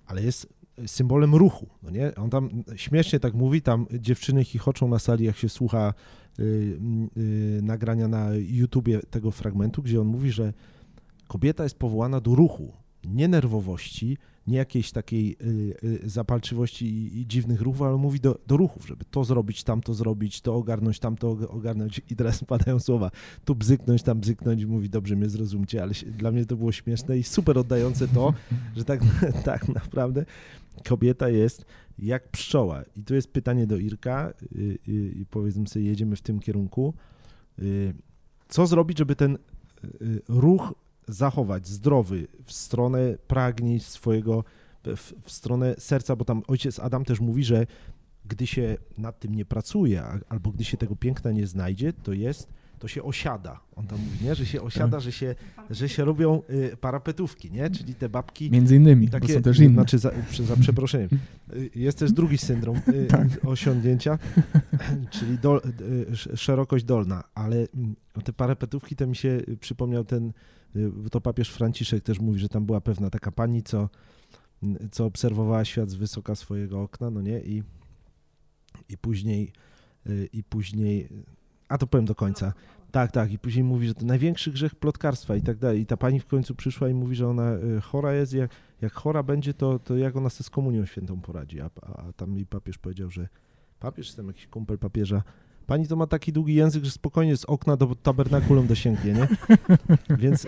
Ale 0.07 0.23
jest 0.23 0.55
symbolem 0.87 1.35
ruchu, 1.35 1.67
no 1.83 1.91
nie? 1.91 2.15
On 2.15 2.31
tam 2.31 2.49
śmiesznie 2.77 3.21
tak 3.21 3.35
mówi, 3.35 3.63
tam 3.63 3.87
dziewczyny 3.93 4.45
chichoczą 4.45 4.89
na 4.89 4.99
sali, 4.99 5.25
jak 5.25 5.37
się 5.37 5.49
słucha 5.49 5.95
y, 6.39 6.79
y, 7.17 7.61
nagrania 7.63 8.09
na 8.09 8.29
YouTubie 8.35 9.01
tego 9.11 9.31
fragmentu, 9.31 9.83
gdzie 9.83 10.01
on 10.01 10.07
mówi, 10.07 10.33
że 10.33 10.53
kobieta 11.29 11.63
jest 11.63 11.79
powołana 11.79 12.21
do 12.21 12.35
ruchu, 12.35 12.73
nie 13.05 13.29
nerwowości, 13.29 14.19
nie 14.47 14.57
jakiejś 14.57 14.93
takiej 14.93 15.37
y, 15.43 15.77
y, 16.05 16.11
zapalczywości 16.11 16.87
i, 16.87 17.21
i 17.21 17.27
dziwnych 17.27 17.61
ruchów, 17.61 17.83
ale 17.83 17.97
mówi 17.97 18.21
do, 18.21 18.39
do 18.47 18.57
ruchów, 18.57 18.87
żeby 18.87 19.05
to 19.05 19.25
zrobić, 19.25 19.65
tamto 19.65 19.95
zrobić, 19.95 20.41
to 20.41 20.55
ogarnąć, 20.55 20.99
tamto 20.99 21.29
og- 21.29 21.47
ogarnąć 21.51 22.01
i 22.11 22.17
teraz 22.17 22.45
padają 22.45 22.79
słowa, 22.81 23.11
tu 23.45 23.55
bzyknąć, 23.55 24.03
tam 24.03 24.21
bzyknąć 24.21 24.63
i 24.63 24.67
mówi, 24.67 24.91
dobrze 24.91 25.17
mnie 25.17 25.29
zrozumcie, 25.29 25.83
ale 25.83 25.93
dla 26.19 26.31
mnie 26.31 26.47
to 26.47 26.57
było 26.57 26.73
śmieszne 26.73 27.19
i 27.19 27.23
super 27.23 27.59
oddające 27.59 28.09
to, 28.09 28.35
że 28.77 28.85
tak, 28.85 29.01
tak 29.45 29.69
naprawdę 29.69 30.25
kobieta 30.89 31.29
jest 31.29 31.65
jak 31.99 32.29
pszczoła. 32.29 32.83
I 32.97 33.03
tu 33.03 33.15
jest 33.15 33.33
pytanie 33.33 33.67
do 33.67 33.77
Irka 33.77 34.33
y, 34.57 34.79
y, 34.89 35.13
i 35.17 35.27
powiedzmy 35.27 35.69
sobie, 35.69 35.85
jedziemy 35.85 36.17
w 36.17 36.23
tym 36.23 36.41
kierunku. 36.41 36.95
Co 38.49 38.67
zrobić, 38.67 38.99
żeby 38.99 39.17
ten 39.17 39.39
ruch 40.29 40.75
zachować 41.09 41.69
zdrowy 41.69 42.27
w 42.45 42.53
stronę 42.53 43.19
pragnień 43.27 43.81
swojego, 43.81 44.45
w, 44.85 45.13
w 45.23 45.33
stronę 45.33 45.75
serca, 45.79 46.17
bo 46.17 46.25
tam 46.25 46.43
ojciec 46.49 46.79
Adam 46.79 47.05
też 47.05 47.21
mówi, 47.21 47.45
że 47.45 47.67
gdy 48.29 48.47
się 48.47 48.77
nad 48.99 49.21
tym 49.21 49.35
nie 49.35 49.45
pracuje, 49.45 50.03
albo 50.29 50.51
gdy 50.51 50.65
się 50.65 50.77
tego 50.77 50.97
piękna 50.97 51.33
nie 51.33 51.47
znajdzie, 51.47 51.93
to 51.93 52.13
jest, 52.13 52.49
to 52.79 52.89
się 52.89 53.03
osiada. 53.03 53.61
On 53.77 53.87
tam 53.87 53.99
mówi, 53.99 54.25
nie? 54.25 54.35
że 54.35 54.47
się 54.47 54.63
osiada, 54.63 55.01
że 55.01 55.13
się, 55.13 55.35
że 55.71 55.89
się 55.89 56.05
robią 56.05 56.43
y, 56.51 56.77
parapetówki, 56.77 57.51
nie? 57.51 57.71
czyli 57.71 57.95
te 57.95 58.09
babki 58.09 58.51
Między 58.51 58.77
innymi, 58.77 59.09
takie, 59.09 59.27
bo 59.27 59.35
są 59.35 59.43
też 59.43 59.59
inne. 59.59 59.73
Znaczy, 59.73 59.99
za, 59.99 60.11
za 60.45 60.57
przeproszeniem. 60.57 61.09
Y, 61.53 61.71
Jest 61.75 61.99
też 61.99 62.13
drugi 62.13 62.39
syndrom 62.39 62.77
y, 62.89 63.07
Tak. 63.11 63.29
osiągnięcia, 63.45 64.19
czyli 65.11 65.39
dol, 65.39 65.61
szerokość 66.35 66.85
dolna, 66.85 67.25
ale 67.35 67.57
mm, 67.57 67.97
te 68.25 68.33
parapetówki 68.33 68.97
to 68.97 69.07
mi 69.07 69.17
się 69.17 69.41
przypomniał 69.61 70.05
ten, 70.05 70.33
to 71.11 71.21
papież 71.21 71.51
Franciszek 71.51 72.05
też 72.05 72.21
mówi, 72.21 72.39
że 72.39 72.49
tam 72.49 72.67
była 72.67 72.81
pewna 72.81 73.11
taka 73.11 73.33
pani, 73.33 73.63
co, 73.63 73.89
mm, 74.63 74.89
co 74.91 75.05
obserwowała 75.05 75.65
świat 75.65 75.91
z 75.91 75.95
wysoka 75.95 76.35
swojego 76.35 76.83
okna, 76.83 77.11
no 77.11 77.23
nie, 77.23 77.41
i, 77.41 77.63
i 78.89 78.99
później, 78.99 79.53
y, 80.07 80.29
i 80.33 80.45
później, 80.45 81.09
a 81.69 81.79
to 81.79 81.87
powiem 81.87 82.05
do 82.05 82.15
końca, 82.15 82.53
tak, 82.97 83.13
tak. 83.13 83.33
I 83.33 83.39
później 83.39 83.65
mówi, 83.65 83.87
że 83.87 83.95
to 83.95 84.07
największy 84.07 84.53
grzech 84.53 84.75
plotkarstwa 84.75 85.37
i 85.37 85.43
tak 85.43 85.57
dalej. 85.57 85.81
I 85.81 85.87
ta 85.87 85.97
pani 85.97 86.21
w 86.21 86.27
końcu 86.27 86.55
przyszła 86.55 86.89
i 86.89 86.95
mówi, 86.95 87.17
że 87.17 87.29
ona 87.29 87.55
y, 87.55 87.81
chora 87.81 88.13
jest. 88.13 88.33
Jak, 88.33 88.51
jak 88.81 88.93
chora 88.93 89.23
będzie, 89.23 89.55
to, 89.55 89.79
to 89.79 89.97
jak 89.97 90.17
ona 90.17 90.31
sobie 90.31 90.47
z 90.47 90.51
komunią 90.51 90.87
świętą 90.87 91.21
poradzi. 91.21 91.61
A, 91.61 91.71
a, 91.83 92.09
a 92.09 92.13
tam 92.13 92.37
jej 92.37 92.47
papież 92.47 92.79
powiedział, 92.79 93.11
że 93.11 93.29
papież, 93.81 94.07
jestem 94.07 94.27
jakiś 94.27 94.47
kumpel 94.47 94.79
papieża. 94.79 95.23
Pani 95.67 95.89
to 95.89 95.97
ma 95.97 96.07
taki 96.07 96.33
długi 96.33 96.55
język, 96.55 96.85
że 96.85 96.91
spokojnie 96.91 97.37
z 97.37 97.45
okna 97.45 97.77
do 97.77 97.95
tabernakulum 97.95 98.67
dosięgnie, 98.67 99.13
nie? 99.13 99.29
Więc 100.23 100.47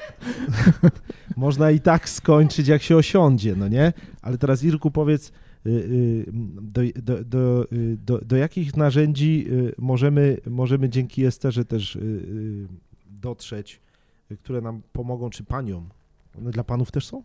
można 1.37 1.71
i 1.71 1.81
tak 1.81 2.09
skończyć, 2.09 2.69
jak 2.69 2.83
się 2.83 2.97
osiądzie, 2.97 3.57
no 3.57 3.69
nie? 3.69 3.93
Ale 4.23 4.39
teraz 4.39 4.65
Irku 4.65 4.91
powiedz, 4.91 5.33
y, 5.67 5.71
y, 5.71 6.27
do, 6.63 6.83
do, 7.03 7.25
do, 7.25 7.65
y, 7.73 7.97
do, 7.97 8.19
do 8.19 8.37
jakich 8.37 8.77
narzędzi 8.77 9.47
możemy, 9.79 10.37
możemy 10.47 10.89
dzięki 10.89 11.25
Esterze 11.25 11.65
też 11.65 11.99
dotrzeć, 13.07 13.81
które 14.43 14.61
nam 14.61 14.83
pomogą, 14.93 15.31
czy 15.31 15.45
paniom? 15.45 15.89
One 16.39 16.51
dla 16.51 16.65
panów 16.65 16.91
też 16.91 17.07
są? 17.07 17.23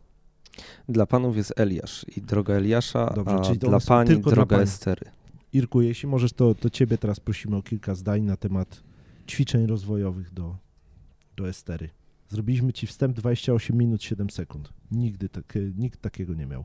Dla 0.89 1.05
panów 1.05 1.37
jest 1.37 1.53
Eliasz 1.55 2.05
i 2.17 2.21
droga 2.21 2.53
Eliasza, 2.53 3.13
Dobrze, 3.15 3.51
a 3.51 3.55
dla 3.55 3.79
pań 3.79 4.07
tylko 4.07 4.21
dla 4.21 4.35
droga 4.35 4.55
pań. 4.55 4.63
Estery. 4.63 5.22
Irku, 5.53 5.81
jeśli 5.81 6.09
możesz, 6.09 6.33
to, 6.33 6.55
to 6.55 6.69
ciebie 6.69 6.97
teraz 6.97 7.19
prosimy 7.19 7.55
o 7.55 7.61
kilka 7.61 7.95
zdań 7.95 8.21
na 8.21 8.37
temat 8.37 8.83
ćwiczeń 9.27 9.67
rozwojowych 9.67 10.33
do, 10.33 10.55
do 11.37 11.49
Estery. 11.49 11.89
Zrobiliśmy 12.29 12.73
ci 12.73 12.87
wstęp 12.87 13.15
28 13.15 13.77
minut 13.77 14.03
7 14.03 14.29
sekund. 14.29 14.69
Nigdy 14.91 15.29
tak, 15.29 15.57
nikt 15.77 16.01
takiego 16.01 16.33
nie 16.33 16.45
miał. 16.45 16.63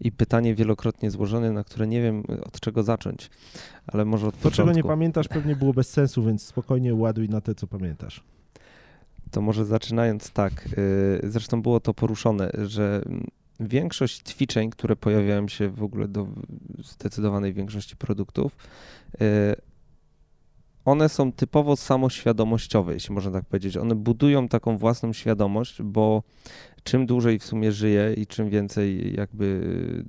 I 0.00 0.12
pytanie 0.12 0.54
wielokrotnie 0.54 1.10
złożone, 1.10 1.52
na 1.52 1.64
które 1.64 1.86
nie 1.86 2.02
wiem 2.02 2.22
od 2.46 2.60
czego 2.60 2.82
zacząć, 2.82 3.30
ale 3.86 4.04
może 4.04 4.26
od 4.26 4.34
To, 4.34 4.42
początku. 4.42 4.56
czego 4.56 4.72
nie 4.76 4.82
pamiętasz, 4.84 5.28
pewnie 5.28 5.56
było 5.56 5.72
bez 5.72 5.90
sensu, 5.90 6.22
więc 6.24 6.42
spokojnie 6.42 6.94
ładuj 6.94 7.28
na 7.28 7.40
te, 7.40 7.54
co 7.54 7.66
pamiętasz. 7.66 8.24
To 9.30 9.40
może 9.40 9.64
zaczynając 9.64 10.30
tak, 10.30 10.68
y, 11.24 11.30
zresztą 11.30 11.62
było 11.62 11.80
to 11.80 11.94
poruszone, 11.94 12.50
że 12.66 13.02
mm, 13.06 13.26
większość 13.60 14.22
ćwiczeń, 14.22 14.70
które 14.70 14.96
pojawiają 14.96 15.48
się 15.48 15.68
w 15.68 15.82
ogóle 15.82 16.08
do 16.08 16.26
zdecydowanej 16.78 17.52
większości 17.52 17.96
produktów, 17.96 18.56
y, 19.22 19.68
one 20.84 21.08
są 21.08 21.32
typowo 21.32 21.76
samoświadomościowe, 21.76 22.94
jeśli 22.94 23.14
można 23.14 23.30
tak 23.30 23.44
powiedzieć. 23.44 23.76
One 23.76 23.94
budują 23.94 24.48
taką 24.48 24.78
własną 24.78 25.12
świadomość, 25.12 25.82
bo 25.82 26.22
czym 26.82 27.06
dłużej 27.06 27.38
w 27.38 27.44
sumie 27.44 27.72
żyję 27.72 28.14
i 28.16 28.26
czym 28.26 28.50
więcej 28.50 29.14
jakby 29.16 29.60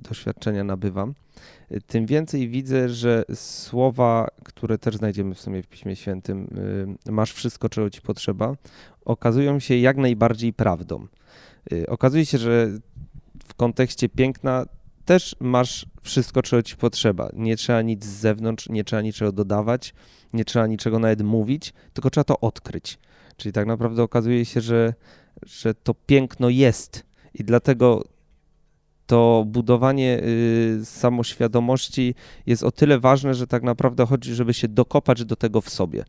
doświadczenia 0.08 0.64
nabywam, 0.64 1.14
y, 1.72 1.80
tym 1.80 2.06
więcej 2.06 2.48
widzę, 2.48 2.88
że 2.88 3.24
słowa, 3.34 4.28
które 4.44 4.78
też 4.78 4.96
znajdziemy 4.96 5.34
w 5.34 5.40
sumie 5.40 5.62
w 5.62 5.66
Piśmie 5.66 5.96
Świętym, 5.96 6.48
y, 7.08 7.12
masz 7.12 7.32
wszystko, 7.32 7.68
czego 7.68 7.90
ci 7.90 8.00
potrzeba, 8.00 8.54
okazują 9.04 9.58
się 9.58 9.76
jak 9.76 9.96
najbardziej 9.96 10.52
prawdą. 10.52 11.06
Okazuje 11.88 12.26
się, 12.26 12.38
że 12.38 12.68
kontekście 13.60 14.08
piękna 14.08 14.64
też 15.04 15.36
masz 15.40 15.86
wszystko, 16.02 16.42
czego 16.42 16.62
ci 16.62 16.76
potrzeba. 16.76 17.30
Nie 17.32 17.56
trzeba 17.56 17.82
nic 17.82 18.04
z 18.04 18.08
zewnątrz, 18.08 18.68
nie 18.68 18.84
trzeba 18.84 19.02
niczego 19.02 19.32
dodawać, 19.32 19.94
nie 20.32 20.44
trzeba 20.44 20.66
niczego 20.66 20.98
nawet 20.98 21.22
mówić, 21.22 21.72
tylko 21.92 22.10
trzeba 22.10 22.24
to 22.24 22.40
odkryć. 22.40 22.98
Czyli 23.36 23.52
tak 23.52 23.66
naprawdę 23.66 24.02
okazuje 24.02 24.44
się, 24.44 24.60
że, 24.60 24.94
że 25.42 25.74
to 25.74 25.94
piękno 25.94 26.48
jest 26.48 27.06
i 27.34 27.44
dlatego 27.44 28.04
to 29.06 29.44
budowanie 29.46 30.20
y, 30.22 30.80
samoświadomości 30.84 32.14
jest 32.46 32.62
o 32.62 32.70
tyle 32.70 33.00
ważne, 33.00 33.34
że 33.34 33.46
tak 33.46 33.62
naprawdę 33.62 34.06
chodzi, 34.06 34.34
żeby 34.34 34.54
się 34.54 34.68
dokopać 34.68 35.24
do 35.24 35.36
tego 35.36 35.60
w 35.60 35.70
sobie 35.70 36.04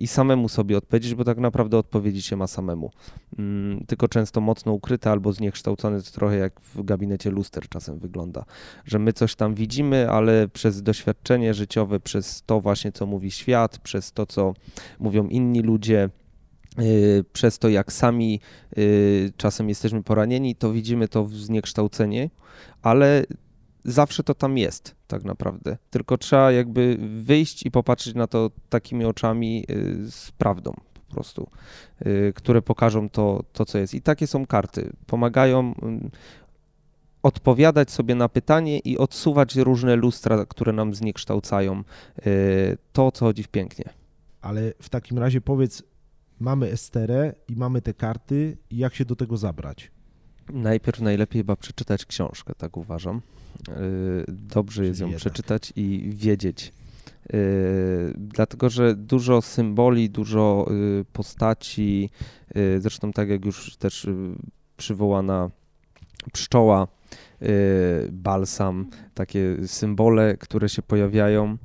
i 0.00 0.06
samemu 0.06 0.48
sobie 0.48 0.78
odpowiedzieć, 0.78 1.14
bo 1.14 1.24
tak 1.24 1.38
naprawdę 1.38 1.78
odpowiedzi 1.78 2.22
się 2.22 2.36
ma 2.36 2.46
samemu. 2.46 2.90
Mm, 3.38 3.84
tylko 3.86 4.08
często 4.08 4.40
mocno 4.40 4.72
ukryte 4.72 5.10
albo 5.10 5.32
zniekształcone, 5.32 6.02
to 6.02 6.10
trochę 6.10 6.36
jak 6.36 6.60
w 6.60 6.82
gabinecie 6.82 7.30
luster 7.30 7.68
czasem 7.68 7.98
wygląda, 7.98 8.44
że 8.84 8.98
my 8.98 9.12
coś 9.12 9.34
tam 9.34 9.54
widzimy, 9.54 10.10
ale 10.10 10.48
przez 10.48 10.82
doświadczenie 10.82 11.54
życiowe, 11.54 12.00
przez 12.00 12.42
to 12.46 12.60
właśnie, 12.60 12.92
co 12.92 13.06
mówi 13.06 13.30
świat, 13.30 13.78
przez 13.78 14.12
to, 14.12 14.26
co 14.26 14.54
mówią 14.98 15.28
inni 15.28 15.60
ludzie, 15.60 16.10
y, 16.78 17.24
przez 17.32 17.58
to, 17.58 17.68
jak 17.68 17.92
sami 17.92 18.40
y, 18.78 19.32
czasem 19.36 19.68
jesteśmy 19.68 20.02
poranieni, 20.02 20.54
to 20.54 20.72
widzimy 20.72 21.08
to 21.08 21.24
w 21.24 21.34
zniekształcenie, 21.34 22.30
ale 22.82 23.24
zawsze 23.84 24.22
to 24.22 24.34
tam 24.34 24.58
jest 24.58 24.94
tak 25.06 25.24
naprawdę. 25.24 25.76
Tylko 25.90 26.18
trzeba 26.18 26.52
jakby 26.52 26.98
wyjść 27.22 27.66
i 27.66 27.70
popatrzeć 27.70 28.14
na 28.14 28.26
to 28.26 28.50
takimi 28.68 29.04
oczami 29.04 29.64
y, 29.70 30.10
z 30.10 30.32
prawdą 30.32 30.72
po 31.08 31.14
prostu, 31.14 31.50
y, 32.06 32.32
które 32.36 32.62
pokażą 32.62 33.08
to, 33.08 33.44
to, 33.52 33.64
co 33.64 33.78
jest. 33.78 33.94
I 33.94 34.02
takie 34.02 34.26
są 34.26 34.46
karty. 34.46 34.92
Pomagają 35.06 35.74
ym, 35.82 36.10
odpowiadać 37.22 37.90
sobie 37.90 38.14
na 38.14 38.28
pytanie 38.28 38.78
i 38.78 38.98
odsuwać 38.98 39.56
różne 39.56 39.96
lustra, 39.96 40.46
które 40.46 40.72
nam 40.72 40.94
zniekształcają 40.94 41.84
y, 42.26 42.78
to, 42.92 43.12
co 43.12 43.32
w 43.32 43.48
pięknie. 43.48 43.84
Ale 44.40 44.72
w 44.82 44.88
takim 44.88 45.18
razie 45.18 45.40
powiedz, 45.40 45.82
mamy 46.40 46.70
Esterę 46.70 47.34
i 47.48 47.56
mamy 47.56 47.82
te 47.82 47.94
karty 47.94 48.56
jak 48.70 48.94
się 48.94 49.04
do 49.04 49.16
tego 49.16 49.36
zabrać? 49.36 49.93
Najpierw 50.52 51.00
najlepiej 51.00 51.40
chyba 51.40 51.56
przeczytać 51.56 52.06
książkę, 52.06 52.52
tak 52.58 52.76
uważam. 52.76 53.20
Yy, 53.68 53.74
Dobrze 54.28 54.86
jest 54.86 55.00
ją 55.00 55.06
jednak. 55.06 55.20
przeczytać 55.20 55.72
i 55.76 56.10
wiedzieć. 56.14 56.72
Yy, 57.32 58.14
Dlatego, 58.16 58.70
że 58.70 58.94
dużo 58.94 59.42
symboli, 59.42 60.10
dużo 60.10 60.66
yy, 60.70 61.04
postaci, 61.12 62.10
zresztą 62.78 63.12
tak 63.12 63.28
jak 63.28 63.44
już 63.44 63.76
też 63.76 64.06
przywołana 64.76 65.50
pszczoła, 66.32 66.88
balsam, 68.12 68.90
takie 69.14 69.56
symbole, 69.66 70.36
które 70.36 70.68
się 70.68 70.82
pojawiają, 70.82 71.56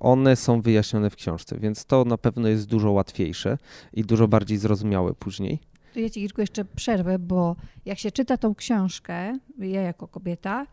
one 0.00 0.36
są 0.36 0.60
wyjaśnione 0.60 1.10
w 1.10 1.16
książce, 1.16 1.58
więc 1.58 1.84
to 1.84 2.04
na 2.04 2.18
pewno 2.18 2.48
jest 2.48 2.66
dużo 2.66 2.90
łatwiejsze 2.90 3.58
i 3.92 4.04
dużo 4.04 4.28
bardziej 4.28 4.58
zrozumiałe 4.58 5.14
później. 5.14 5.58
To 5.94 6.00
ja 6.00 6.10
ci, 6.10 6.22
Irku, 6.22 6.40
jeszcze 6.40 6.64
przerwę, 6.64 7.18
bo 7.18 7.56
jak 7.86 7.98
się 7.98 8.10
czyta 8.10 8.36
tą 8.36 8.54
książkę, 8.54 9.38
ja 9.58 9.82
jako 9.82 10.08
kobieta, 10.08 10.66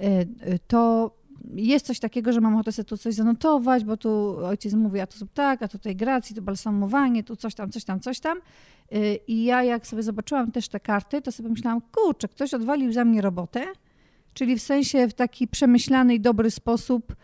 y, 0.00 0.04
y, 0.04 0.58
to 0.66 1.10
jest 1.54 1.86
coś 1.86 2.00
takiego, 2.00 2.32
że 2.32 2.40
mam 2.40 2.54
ochotę 2.54 2.72
sobie 2.72 2.84
tu 2.84 2.96
coś 2.96 3.14
zanotować, 3.14 3.84
bo 3.84 3.96
tu 3.96 4.36
ojciec 4.44 4.74
mówi, 4.74 5.00
a 5.00 5.06
tu 5.06 5.26
tak, 5.34 5.62
a 5.62 5.68
tutaj 5.68 5.96
gracji, 5.96 6.36
tu 6.36 6.42
balsamowanie, 6.42 7.24
tu 7.24 7.36
coś 7.36 7.54
tam, 7.54 7.70
coś 7.70 7.84
tam, 7.84 8.00
coś 8.00 8.20
tam. 8.20 8.38
Y, 8.92 9.18
I 9.28 9.44
ja 9.44 9.62
jak 9.62 9.86
sobie 9.86 10.02
zobaczyłam 10.02 10.52
też 10.52 10.68
te 10.68 10.80
karty, 10.80 11.22
to 11.22 11.32
sobie 11.32 11.48
myślałam, 11.48 11.80
kurczę, 11.92 12.28
ktoś 12.28 12.54
odwalił 12.54 12.92
za 12.92 13.04
mnie 13.04 13.20
robotę, 13.20 13.66
czyli 14.34 14.58
w 14.58 14.62
sensie 14.62 15.08
w 15.08 15.14
taki 15.14 15.48
przemyślany 15.48 16.14
i 16.14 16.20
dobry 16.20 16.50
sposób 16.50 17.16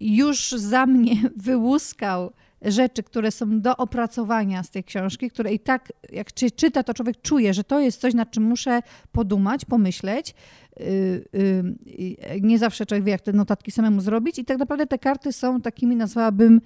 już 0.00 0.50
za 0.50 0.86
mnie 0.86 1.16
wyłuskał 1.36 2.32
rzeczy, 2.62 3.02
które 3.02 3.30
są 3.30 3.60
do 3.60 3.76
opracowania 3.76 4.62
z 4.62 4.70
tej 4.70 4.84
książki, 4.84 5.30
które 5.30 5.52
i 5.52 5.58
tak, 5.58 5.92
jak 6.12 6.32
czy, 6.32 6.50
czyta, 6.50 6.82
to 6.82 6.94
człowiek 6.94 7.20
czuje, 7.22 7.54
że 7.54 7.64
to 7.64 7.80
jest 7.80 8.00
coś, 8.00 8.14
nad 8.14 8.30
czym 8.30 8.42
muszę 8.42 8.80
podumać, 9.12 9.64
pomyśleć. 9.64 10.34
Yy, 10.80 11.24
yy, 11.32 12.40
nie 12.40 12.58
zawsze 12.58 12.86
człowiek 12.86 13.04
wie, 13.04 13.12
jak 13.12 13.20
te 13.20 13.32
notatki 13.32 13.70
samemu 13.70 14.00
zrobić. 14.00 14.38
I 14.38 14.44
tak 14.44 14.58
naprawdę 14.58 14.86
te 14.86 14.98
karty 14.98 15.32
są 15.32 15.60
takimi, 15.60 15.96
nazwałabym, 15.96 16.60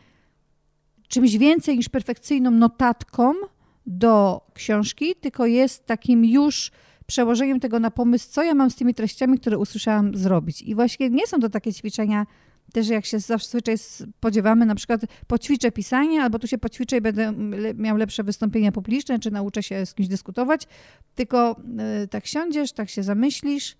czymś 1.08 1.36
więcej 1.36 1.76
niż 1.76 1.88
perfekcyjną 1.88 2.50
notatką 2.50 3.34
do 3.86 4.40
książki, 4.54 5.14
tylko 5.20 5.46
jest 5.46 5.86
takim 5.86 6.24
już 6.24 6.70
przełożeniem 7.06 7.60
tego 7.60 7.80
na 7.80 7.90
pomysł, 7.90 8.28
co 8.30 8.42
ja 8.42 8.54
mam 8.54 8.70
z 8.70 8.76
tymi 8.76 8.94
treściami, 8.94 9.38
które 9.38 9.58
usłyszałam 9.58 10.16
zrobić. 10.16 10.62
I 10.62 10.74
właśnie 10.74 11.10
nie 11.10 11.26
są 11.26 11.40
to 11.40 11.48
takie 11.48 11.72
ćwiczenia, 11.72 12.26
też 12.70 12.88
jak 12.88 13.06
się 13.06 13.18
zazwyczaj 13.18 13.78
spodziewamy, 13.78 14.66
na 14.66 14.74
przykład 14.74 15.00
poćwiczę 15.26 15.72
pisanie, 15.72 16.22
albo 16.22 16.38
tu 16.38 16.46
się 16.46 16.58
poćwiczę 16.58 16.96
i 16.96 17.00
będę 17.00 17.32
miał 17.74 17.96
lepsze 17.96 18.24
wystąpienia 18.24 18.72
publiczne, 18.72 19.18
czy 19.18 19.30
nauczę 19.30 19.62
się 19.62 19.86
z 19.86 19.94
kimś 19.94 20.08
dyskutować, 20.08 20.66
tylko 21.14 21.56
y, 22.04 22.08
tak 22.08 22.26
siądziesz, 22.26 22.72
tak 22.72 22.88
się 22.88 23.02
zamyślisz 23.02 23.76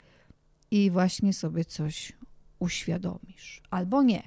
i 0.70 0.90
właśnie 0.90 1.32
sobie 1.32 1.64
coś 1.64 2.12
uświadomisz. 2.58 3.62
Albo 3.70 4.02
nie. 4.02 4.22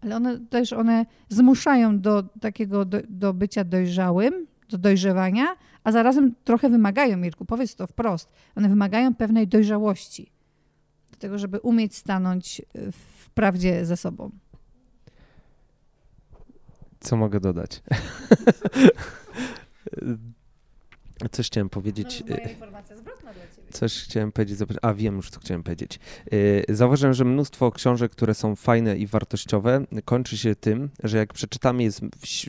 Ale 0.00 0.16
one 0.16 0.38
też 0.38 0.72
one 0.72 1.06
zmuszają 1.28 2.00
do 2.00 2.22
takiego, 2.22 2.84
do, 2.84 2.98
do 3.08 3.34
bycia 3.34 3.64
dojrzałym, 3.64 4.46
do 4.68 4.78
dojrzewania, 4.78 5.46
a 5.84 5.92
zarazem 5.92 6.34
trochę 6.44 6.68
wymagają, 6.68 7.16
Mirku, 7.16 7.44
powiedz 7.44 7.74
to 7.74 7.86
wprost, 7.86 8.32
one 8.56 8.68
wymagają 8.68 9.14
pewnej 9.14 9.48
dojrzałości 9.48 10.24
do 10.24 10.39
tego, 11.20 11.38
żeby 11.38 11.60
umieć 11.60 11.96
stanąć 11.96 12.60
y, 12.60 12.92
w 12.92 13.30
prawdzie 13.30 13.84
ze 13.86 13.96
sobą. 13.96 14.30
Co 17.00 17.16
mogę 17.16 17.40
dodać? 17.40 17.82
Coś 21.32 21.46
chciałem 21.46 21.68
powiedzieć. 21.68 22.22
No, 22.28 22.36
informacja 22.36 22.96
zwrotna 22.96 23.32
dla 23.32 23.42
ciebie. 23.56 23.59
Coś 23.72 24.02
chciałem 24.02 24.32
powiedzieć. 24.32 24.58
A 24.82 24.94
wiem 24.94 25.16
już, 25.16 25.30
co 25.30 25.40
chciałem 25.40 25.62
powiedzieć. 25.62 25.98
Yy, 26.32 26.64
Zauważyłem, 26.68 27.14
że 27.14 27.24
mnóstwo 27.24 27.72
książek, 27.72 28.12
które 28.12 28.34
są 28.34 28.56
fajne 28.56 28.96
i 28.96 29.06
wartościowe, 29.06 29.84
kończy 30.04 30.38
się 30.38 30.54
tym, 30.54 30.90
że 31.04 31.18
jak 31.18 31.32
przeczytamy, 31.32 31.82
jest 31.82 32.00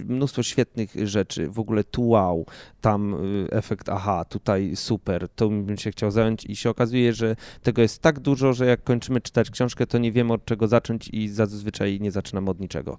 mnóstwo 0.06 0.44
świetnych 0.44 0.96
rzeczy. 1.04 1.48
W 1.48 1.60
ogóle 1.60 1.84
tu 1.84 2.08
wow, 2.08 2.46
tam 2.82 3.14
y, 3.14 3.48
efekt 3.52 3.90
aha, 3.90 4.26
tutaj 4.26 4.76
super, 4.76 5.30
to 5.36 5.50
bym 5.50 5.78
się 5.78 5.92
chciał 5.92 6.12
zająć. 6.12 6.46
I 6.46 6.56
się 6.56 6.70
okazuje, 6.70 7.14
że 7.14 7.36
tego 7.64 7.82
jest 7.82 8.00
tak 8.00 8.20
dużo, 8.20 8.54
że 8.54 8.66
jak 8.66 8.84
kończymy 8.84 9.22
czytać 9.22 9.52
książkę, 9.52 9.88
to 9.88 9.98
nie 9.98 10.12
wiemy 10.12 10.34
od 10.34 10.46
czego 10.46 10.68
zacząć 10.68 11.10
i 11.14 11.30
zazwyczaj 11.30 12.00
nie 12.02 12.12
zaczynamy 12.12 12.50
od 12.50 12.60
niczego. 12.60 12.98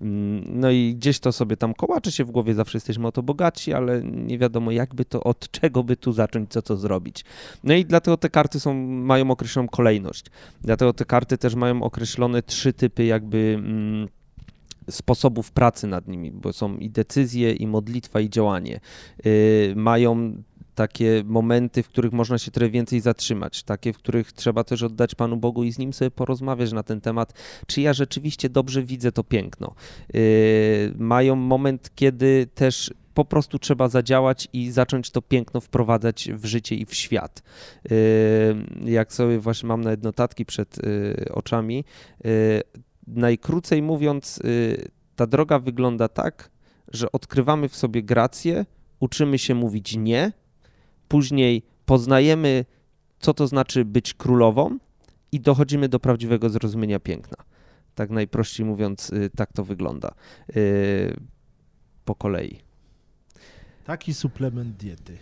Mm, 0.00 0.44
No 0.60 0.70
i 0.70 0.94
gdzieś 0.94 1.20
to 1.20 1.32
sobie 1.32 1.56
tam 1.56 1.74
kołacze 1.74 2.12
się 2.12 2.24
w 2.24 2.30
głowie, 2.30 2.54
zawsze 2.54 2.76
jesteśmy 2.76 3.06
o 3.06 3.12
to 3.12 3.22
bogaci, 3.22 3.72
ale 3.72 4.02
nie 4.02 4.38
wiadomo 4.38 4.70
jakby 4.70 5.04
to, 5.04 5.24
od 5.24 5.50
czego 5.50 5.84
by 5.84 5.96
tu 5.96 6.12
zacząć, 6.12 6.50
co 6.50 6.62
to 6.62 6.76
zrobić. 6.76 7.24
No 7.64 7.74
i 7.74 7.84
dlatego 7.84 8.16
te 8.16 8.30
karty 8.30 8.60
są, 8.60 8.74
mają 8.84 9.30
określoną 9.30 9.68
kolejność. 9.68 10.24
Dlatego 10.60 10.92
te 10.92 11.04
karty 11.04 11.38
też 11.38 11.54
mają 11.54 11.82
określone 11.82 12.42
trzy 12.42 12.72
typy 12.72 13.04
jakby 13.04 13.56
mm, 13.58 14.08
sposobów 14.90 15.52
pracy 15.52 15.86
nad 15.86 16.08
nimi, 16.08 16.32
bo 16.32 16.52
są 16.52 16.76
i 16.76 16.90
decyzje, 16.90 17.52
i 17.52 17.66
modlitwa, 17.66 18.20
i 18.20 18.30
działanie. 18.30 18.80
Yy, 19.24 19.72
mają 19.76 20.42
takie 20.74 21.22
momenty, 21.26 21.82
w 21.82 21.88
których 21.88 22.12
można 22.12 22.38
się 22.38 22.50
trochę 22.50 22.70
więcej 22.70 23.00
zatrzymać, 23.00 23.62
takie, 23.62 23.92
w 23.92 23.98
których 23.98 24.32
trzeba 24.32 24.64
też 24.64 24.82
oddać 24.82 25.14
Panu 25.14 25.36
Bogu 25.36 25.64
i 25.64 25.72
z 25.72 25.78
Nim 25.78 25.92
sobie 25.92 26.10
porozmawiać 26.10 26.72
na 26.72 26.82
ten 26.82 27.00
temat, 27.00 27.32
czy 27.66 27.80
ja 27.80 27.92
rzeczywiście 27.92 28.48
dobrze 28.48 28.82
widzę 28.82 29.12
to 29.12 29.24
piękno. 29.24 29.74
Yy, 30.14 30.20
mają 30.98 31.36
moment, 31.36 31.90
kiedy 31.94 32.46
też 32.54 32.90
po 33.14 33.24
prostu 33.24 33.58
trzeba 33.58 33.88
zadziałać 33.88 34.48
i 34.52 34.70
zacząć 34.70 35.10
to 35.10 35.22
piękno 35.22 35.60
wprowadzać 35.60 36.28
w 36.32 36.44
życie 36.44 36.74
i 36.74 36.86
w 36.86 36.94
świat. 36.94 37.42
Yy, 37.90 38.90
Jak 38.92 39.12
sobie 39.12 39.38
właśnie 39.38 39.66
mam 39.66 39.80
nawet 39.80 40.02
notatki 40.02 40.44
przed 40.44 40.76
yy, 40.76 41.24
oczami, 41.32 41.84
yy, 42.24 42.30
najkrócej 43.06 43.82
mówiąc, 43.82 44.42
ta 45.16 45.26
droga 45.26 45.58
wygląda 45.58 46.08
tak, 46.08 46.50
że 46.88 47.12
odkrywamy 47.12 47.68
w 47.68 47.76
sobie 47.76 48.02
grację, 48.02 48.66
uczymy 49.00 49.38
się 49.38 49.54
mówić 49.54 49.96
nie, 49.96 50.32
później 51.08 51.62
poznajemy, 51.86 52.64
co 53.18 53.34
to 53.34 53.46
znaczy 53.46 53.84
być 53.84 54.14
królową 54.14 54.78
i 55.32 55.40
dochodzimy 55.40 55.88
do 55.88 56.00
prawdziwego 56.00 56.50
zrozumienia 56.50 57.00
piękna. 57.00 57.36
Tak 57.94 58.10
najprościej 58.10 58.66
mówiąc, 58.66 59.10
tak 59.36 59.52
to 59.52 59.64
wygląda 59.64 60.14
po 62.04 62.14
kolei. 62.14 62.63
Taki 63.84 64.14
suplement 64.14 64.76
diety. 64.76 65.16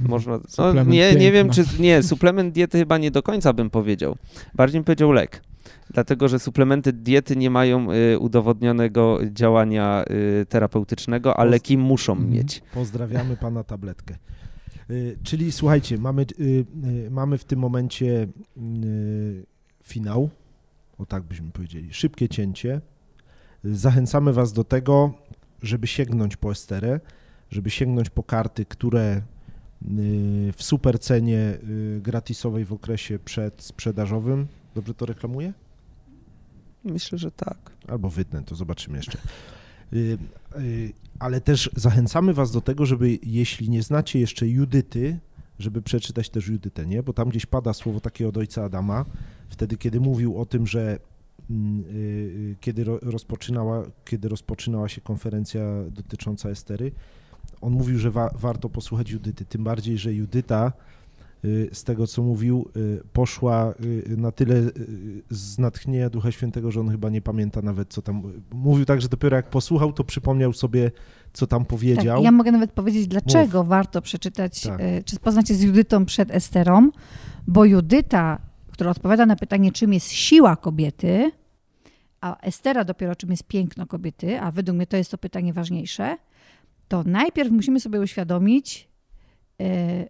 Można. 0.00 0.40
No, 0.58 0.84
nie, 0.84 1.14
nie 1.14 1.32
wiem, 1.32 1.50
czy. 1.50 1.64
Nie, 1.78 2.02
suplement 2.02 2.54
diety 2.54 2.78
chyba 2.78 2.98
nie 2.98 3.10
do 3.10 3.22
końca 3.22 3.52
bym 3.52 3.70
powiedział. 3.70 4.16
Bardziej 4.54 4.80
bym 4.80 4.84
powiedział 4.84 5.12
lek. 5.12 5.42
Dlatego, 5.90 6.28
że 6.28 6.38
suplementy 6.38 6.92
diety 6.92 7.36
nie 7.36 7.50
mają 7.50 7.92
y, 7.92 8.18
udowodnionego 8.18 9.18
działania 9.32 10.04
y, 10.42 10.46
terapeutycznego, 10.46 11.36
a 11.36 11.42
Poz- 11.44 11.50
leki 11.50 11.78
muszą 11.78 12.12
Mhm. 12.12 12.30
mieć. 12.32 12.62
Pozdrawiamy 12.74 13.36
pana 13.36 13.64
tabletkę. 13.64 14.16
Y, 14.90 15.18
Czyli 15.22 15.52
słuchajcie, 15.52 15.98
mamy, 15.98 16.22
y, 16.40 16.44
y, 17.06 17.10
mamy 17.10 17.38
w 17.38 17.44
tym 17.44 17.58
momencie 17.58 18.06
y, 18.84 19.46
finał, 19.82 20.30
o 20.98 21.06
tak 21.06 21.22
byśmy 21.22 21.50
powiedzieli, 21.50 21.92
szybkie 21.92 22.28
cięcie. 22.28 22.80
Zachęcamy 23.64 24.32
was 24.32 24.52
do 24.52 24.64
tego, 24.64 25.14
żeby 25.62 25.86
sięgnąć 25.86 26.36
po 26.36 26.50
Esterę, 26.52 27.00
żeby 27.54 27.70
sięgnąć 27.70 28.10
po 28.10 28.22
karty, 28.22 28.64
które 28.64 29.16
y, 29.16 29.22
w 30.56 30.62
super 30.62 30.98
cenie 31.00 31.58
y, 31.68 32.00
gratisowej 32.02 32.64
w 32.64 32.72
okresie 32.72 33.18
przedsprzedażowym. 33.18 34.46
Dobrze 34.74 34.94
to 34.94 35.06
reklamuję? 35.06 35.52
Myślę, 36.84 37.18
że 37.18 37.30
tak. 37.30 37.58
Albo 37.88 38.10
wytnę, 38.10 38.42
to 38.42 38.54
zobaczymy 38.54 38.96
jeszcze. 38.96 39.18
Y, 39.92 40.18
Ale 41.18 41.40
też 41.40 41.70
zachęcamy 41.76 42.34
Was 42.34 42.52
do 42.52 42.60
tego, 42.60 42.86
żeby 42.86 43.18
jeśli 43.22 43.70
nie 43.70 43.82
znacie 43.82 44.18
jeszcze 44.20 44.48
Judyty, 44.48 45.18
żeby 45.58 45.82
przeczytać 45.82 46.30
też 46.30 46.48
Judytę, 46.48 46.86
nie? 46.86 47.02
Bo 47.02 47.12
tam 47.12 47.28
gdzieś 47.28 47.46
pada 47.46 47.72
słowo 47.72 48.00
takie 48.00 48.28
od 48.28 48.36
ojca 48.36 48.64
Adama, 48.64 49.04
wtedy 49.48 49.76
kiedy 49.76 50.00
mówił 50.00 50.38
o 50.40 50.46
tym, 50.46 50.66
że 50.66 50.98
mm, 51.50 51.84
kiedy 52.60 52.84
ro- 52.84 52.98
rozpoczynała, 53.02 53.84
kiedy 54.04 54.28
rozpoczynała 54.28 54.88
się 54.88 55.00
konferencja 55.00 55.62
dotycząca 55.90 56.48
Estery, 56.48 56.92
on 57.64 57.72
mówił, 57.72 57.98
że 57.98 58.10
wa- 58.10 58.30
warto 58.34 58.68
posłuchać 58.68 59.10
Judyty, 59.10 59.44
tym 59.44 59.64
bardziej, 59.64 59.98
że 59.98 60.14
Judyta 60.14 60.72
y, 61.44 61.70
z 61.72 61.84
tego, 61.84 62.06
co 62.06 62.22
mówił, 62.22 62.68
y, 62.76 63.00
poszła 63.12 63.74
y, 64.10 64.16
na 64.16 64.32
tyle 64.32 64.54
z 65.30 65.58
natchnienia 65.58 66.10
Ducha 66.10 66.32
Świętego, 66.32 66.70
że 66.70 66.80
on 66.80 66.90
chyba 66.90 67.10
nie 67.10 67.20
pamięta 67.22 67.62
nawet, 67.62 67.88
co 67.88 68.02
tam... 68.02 68.22
Mówił 68.52 68.84
tak, 68.84 69.00
że 69.02 69.08
dopiero 69.08 69.36
jak 69.36 69.50
posłuchał, 69.50 69.92
to 69.92 70.04
przypomniał 70.04 70.52
sobie, 70.52 70.90
co 71.32 71.46
tam 71.46 71.64
powiedział. 71.64 72.16
Tak, 72.16 72.24
ja 72.24 72.32
mogę 72.32 72.52
nawet 72.52 72.72
powiedzieć, 72.72 73.06
dlaczego 73.08 73.64
warto 73.64 74.02
przeczytać, 74.02 74.60
Tak. 74.62 74.80
czy 75.04 75.18
poznać 75.18 75.48
się 75.48 75.54
z 75.54 75.62
Judytą 75.62 76.04
przed 76.04 76.30
Esterą, 76.30 76.90
bo 77.46 77.64
Judyta, 77.64 78.38
która 78.70 78.90
odpowiada 78.90 79.26
na 79.26 79.36
pytanie, 79.36 79.72
czym 79.72 79.92
jest 79.92 80.10
siła 80.12 80.56
kobiety, 80.56 81.30
a 82.20 82.40
Estera 82.40 82.84
dopiero 82.84 83.16
czym 83.16 83.30
jest 83.30 83.44
piękno 83.44 83.86
kobiety, 83.86 84.40
a 84.40 84.50
według 84.50 84.76
mnie 84.76 84.86
to 84.86 84.96
jest 84.96 85.10
to 85.10 85.18
pytanie 85.18 85.52
ważniejsze, 85.52 86.16
to 86.88 87.02
najpierw 87.06 87.50
musimy 87.50 87.80
sobie 87.80 88.00
uświadomić, 88.00 88.88
e, 89.60 90.06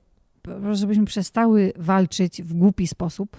żebyśmy 0.72 1.04
przestały 1.04 1.72
walczyć 1.76 2.42
w 2.42 2.54
głupi 2.54 2.86
sposób, 2.86 3.36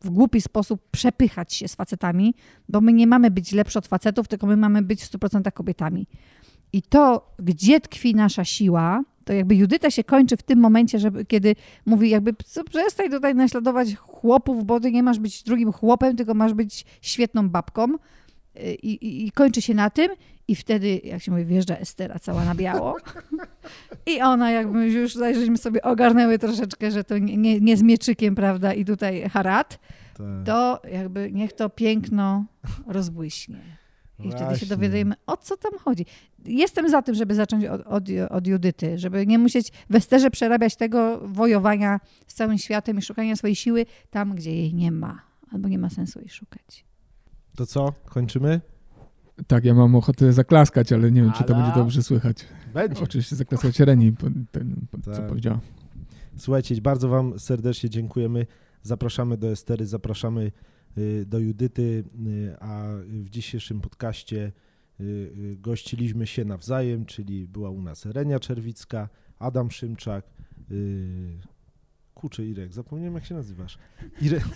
w 0.00 0.10
głupi 0.10 0.40
sposób 0.40 0.90
przepychać 0.90 1.54
się 1.54 1.68
z 1.68 1.74
facetami, 1.74 2.34
bo 2.68 2.80
my 2.80 2.92
nie 2.92 3.06
mamy 3.06 3.30
być 3.30 3.52
lepsi 3.52 3.78
od 3.78 3.86
facetów, 3.86 4.28
tylko 4.28 4.46
my 4.46 4.56
mamy 4.56 4.82
być 4.82 5.02
w 5.02 5.10
100% 5.10 5.52
kobietami. 5.52 6.06
I 6.72 6.82
to, 6.82 7.34
gdzie 7.38 7.80
tkwi 7.80 8.14
nasza 8.14 8.44
siła, 8.44 9.02
to 9.24 9.32
jakby 9.32 9.54
Judyta 9.54 9.90
się 9.90 10.04
kończy 10.04 10.36
w 10.36 10.42
tym 10.42 10.58
momencie, 10.58 10.98
żeby, 10.98 11.24
kiedy 11.24 11.56
mówi 11.86 12.10
jakby 12.10 12.34
"Co, 12.44 12.64
przestań 12.64 13.10
tutaj 13.10 13.34
naśladować 13.34 13.94
chłopów, 13.96 14.64
bo 14.64 14.80
ty 14.80 14.92
nie 14.92 15.02
masz 15.02 15.18
być 15.18 15.42
drugim 15.42 15.72
chłopem, 15.72 16.16
tylko 16.16 16.34
masz 16.34 16.54
być 16.54 16.84
świetną 17.02 17.48
babką. 17.48 17.86
I, 18.82 18.90
i, 18.90 19.26
I 19.26 19.32
kończy 19.32 19.62
się 19.62 19.74
na 19.74 19.90
tym 19.90 20.10
i 20.48 20.54
wtedy, 20.54 21.00
jak 21.04 21.22
się 21.22 21.30
mówi, 21.32 21.44
wjeżdża 21.44 21.76
Estera 21.76 22.18
cała 22.18 22.44
na 22.44 22.54
biało. 22.54 22.96
I 24.14 24.20
ona 24.20 24.50
jakby 24.50 24.90
już 24.90 25.12
tutaj, 25.12 25.34
żeśmy 25.34 25.58
sobie 25.58 25.82
ogarnęły 25.82 26.38
troszeczkę, 26.38 26.90
że 26.90 27.04
to 27.04 27.18
nie, 27.18 27.36
nie, 27.36 27.60
nie 27.60 27.76
z 27.76 27.82
mieczykiem, 27.82 28.34
prawda, 28.34 28.72
i 28.72 28.84
tutaj 28.84 29.28
harat, 29.30 29.78
Tak. 30.16 30.26
to 30.44 30.82
jakby 30.92 31.32
niech 31.32 31.52
to 31.52 31.70
piękno 31.70 32.44
rozbłyśnie. 32.86 33.58
I 34.18 34.22
wtedy 34.22 34.38
się 34.38 34.44
Właśnie. 34.44 34.68
dowiadujemy, 34.68 35.14
o 35.26 35.36
co 35.36 35.56
tam 35.56 35.72
chodzi. 35.78 36.06
Jestem 36.44 36.90
za 36.90 37.02
tym, 37.02 37.14
żeby 37.14 37.34
zacząć 37.34 37.64
od, 37.64 37.80
od, 37.86 38.04
od 38.30 38.46
Judyty, 38.46 38.98
żeby 38.98 39.26
nie 39.26 39.38
musieć 39.38 39.72
w 39.90 39.94
Esterze 39.94 40.30
przerabiać 40.30 40.76
tego 40.76 41.20
wojowania 41.28 42.00
z 42.26 42.34
całym 42.34 42.58
światem 42.58 42.98
i 42.98 43.02
szukania 43.02 43.36
swojej 43.36 43.56
siły 43.56 43.86
tam, 44.10 44.34
gdzie 44.34 44.54
jej 44.54 44.74
nie 44.74 44.92
ma, 44.92 45.22
albo 45.52 45.68
nie 45.68 45.78
ma 45.78 45.90
sensu 45.90 46.20
jej 46.20 46.28
szukać. 46.28 46.84
To 47.56 47.66
co? 47.66 47.92
Kończymy? 48.04 48.60
Tak, 49.46 49.64
ja 49.64 49.74
mam 49.74 49.94
ochotę 49.94 50.32
zaklaskać, 50.32 50.92
ale 50.92 51.10
nie 51.10 51.22
wiem, 51.22 51.32
czy 51.32 51.44
to 51.44 51.54
będzie 51.54 51.72
dobrze 51.74 52.02
słychać. 52.02 52.46
Będzie. 52.74 53.02
Oczywiście 53.02 53.36
zaklaskać 53.36 53.80
Reni, 53.80 54.12
po, 54.12 54.26
ten, 54.52 54.86
po, 54.90 54.98
co 55.00 55.10
Tak. 55.10 55.26
powiedziała. 55.26 55.60
Słuchajcie, 56.36 56.80
bardzo 56.80 57.08
Wam 57.08 57.38
serdecznie 57.38 57.90
dziękujemy. 57.90 58.46
Zapraszamy 58.82 59.36
do 59.36 59.48
Estery, 59.50 59.86
zapraszamy 59.86 60.52
y, 60.98 61.24
do 61.26 61.38
Judyty, 61.38 62.04
y, 62.26 62.56
a 62.60 62.84
w 63.06 63.30
dzisiejszym 63.30 63.80
podcaście 63.80 64.52
y, 65.00 65.56
gościliśmy 65.60 66.26
się 66.26 66.44
nawzajem, 66.44 67.04
czyli 67.06 67.48
była 67.48 67.70
u 67.70 67.82
nas 67.82 68.06
Renia 68.06 68.40
Czerwicka, 68.40 69.08
Adam 69.38 69.70
Szymczak, 69.70 70.24
y, 70.70 71.38
kurczę 72.14 72.44
Irek, 72.46 72.72
zapomniałem 72.72 73.14
jak 73.14 73.24
się 73.24 73.34
nazywasz. 73.34 73.78
Ire... 74.22 74.40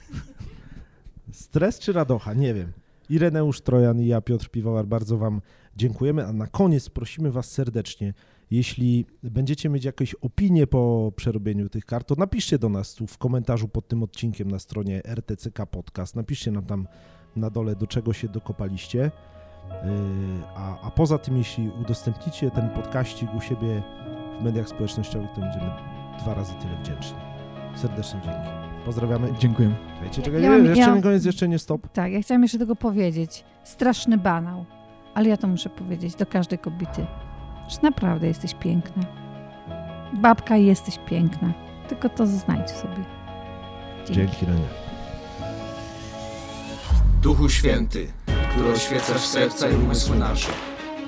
Stres 1.32 1.78
czy 1.78 1.92
radocha? 1.92 2.34
Nie 2.34 2.54
wiem. 2.54 2.72
Ireneusz 3.10 3.60
Trojan 3.60 4.00
i 4.00 4.06
ja, 4.06 4.20
Piotr 4.20 4.48
Piwołar, 4.50 4.86
bardzo 4.86 5.18
Wam 5.18 5.40
dziękujemy, 5.76 6.26
a 6.26 6.32
na 6.32 6.46
koniec 6.46 6.88
prosimy 6.88 7.30
Was 7.30 7.50
serdecznie, 7.50 8.14
jeśli 8.50 9.06
będziecie 9.22 9.68
mieć 9.68 9.84
jakieś 9.84 10.14
opinie 10.14 10.66
po 10.66 11.12
przerobieniu 11.16 11.68
tych 11.68 11.84
kart, 11.84 12.08
to 12.08 12.14
napiszcie 12.14 12.58
do 12.58 12.68
nas 12.68 12.94
tu 12.94 13.06
w 13.06 13.18
komentarzu 13.18 13.68
pod 13.68 13.88
tym 13.88 14.02
odcinkiem 14.02 14.50
na 14.50 14.58
stronie 14.58 15.02
RTCK 15.04 15.66
Podcast. 15.66 16.16
Napiszcie 16.16 16.50
nam 16.50 16.64
tam 16.64 16.86
na 17.36 17.50
dole, 17.50 17.76
do 17.76 17.86
czego 17.86 18.12
się 18.12 18.28
dokopaliście. 18.28 18.98
Yy, 18.98 19.10
A, 20.54 20.80
a 20.80 20.90
poza 20.90 21.18
tym, 21.18 21.36
jeśli 21.36 21.70
udostępnicie 21.80 22.50
ten 22.50 22.70
podkaścik 22.70 23.34
u 23.34 23.40
siebie 23.40 23.82
w 24.40 24.44
mediach 24.44 24.68
społecznościowych, 24.68 25.30
to 25.34 25.40
będziemy 25.40 25.70
dwa 26.18 26.34
razy 26.34 26.52
tyle 26.52 26.82
wdzięczni. 26.82 27.18
Serdeczne 27.76 28.20
dzięki. 28.24 28.67
Pozdrawiamy. 28.88 29.28
Dziękuję. 29.38 29.70
Czekajcie, 29.94 30.22
czekajcie, 30.22 30.46
Ja 30.46 30.50
mam- 30.52 30.64
jeszcze 30.64 30.80
ja- 30.80 30.94
nie 30.94 31.02
koniec, 31.02 31.24
jeszcze 31.24 31.48
nie 31.48 31.58
stop. 31.58 31.88
Tak, 31.92 32.12
ja 32.12 32.22
chciałam 32.22 32.42
jeszcze 32.42 32.58
tego 32.58 32.76
powiedzieć. 32.76 33.44
Straszny 33.64 34.18
banał, 34.18 34.64
ale 35.14 35.28
ja 35.28 35.36
to 35.36 35.48
muszę 35.48 35.70
powiedzieć 35.70 36.14
do 36.14 36.26
każdej 36.26 36.58
kobiety, 36.58 37.06
że 37.68 37.78
naprawdę 37.82 38.26
jesteś 38.26 38.54
piękna. 38.54 39.02
Babka, 40.12 40.56
jesteś 40.56 40.98
piękna. 41.06 41.52
Tylko 41.88 42.08
to 42.08 42.26
znajdź 42.26 42.70
sobie. 42.70 43.04
Dzięki, 44.10 44.46
Renia. 44.46 44.68
Duchu 47.22 47.48
Święty, 47.48 48.06
który 48.50 48.72
oświecasz 48.72 49.20
serca 49.26 49.68
i 49.70 49.74
umysły 49.74 50.16
nasze, 50.18 50.50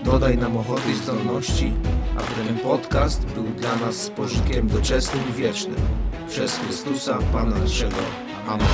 dodaj 0.05 0.39
nam 0.39 0.57
ochoty 0.57 0.91
i 0.91 0.95
zdolności, 0.95 1.73
aby 2.17 2.47
ten 2.49 2.59
podcast 2.59 3.27
był 3.27 3.45
dla 3.45 3.77
nas 3.77 3.97
spożytkiem 3.97 4.69
doczesnym 4.69 5.23
i 5.31 5.33
wiecznym. 5.33 5.77
Przez 6.29 6.59
Chrystusa, 6.59 7.19
Pana 7.33 7.59
naszego. 7.59 7.97
Amen. 8.47 8.67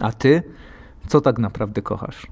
A 0.00 0.12
ty, 0.12 0.42
co 1.08 1.20
tak 1.20 1.38
naprawdę 1.38 1.82
kochasz? 1.82 2.26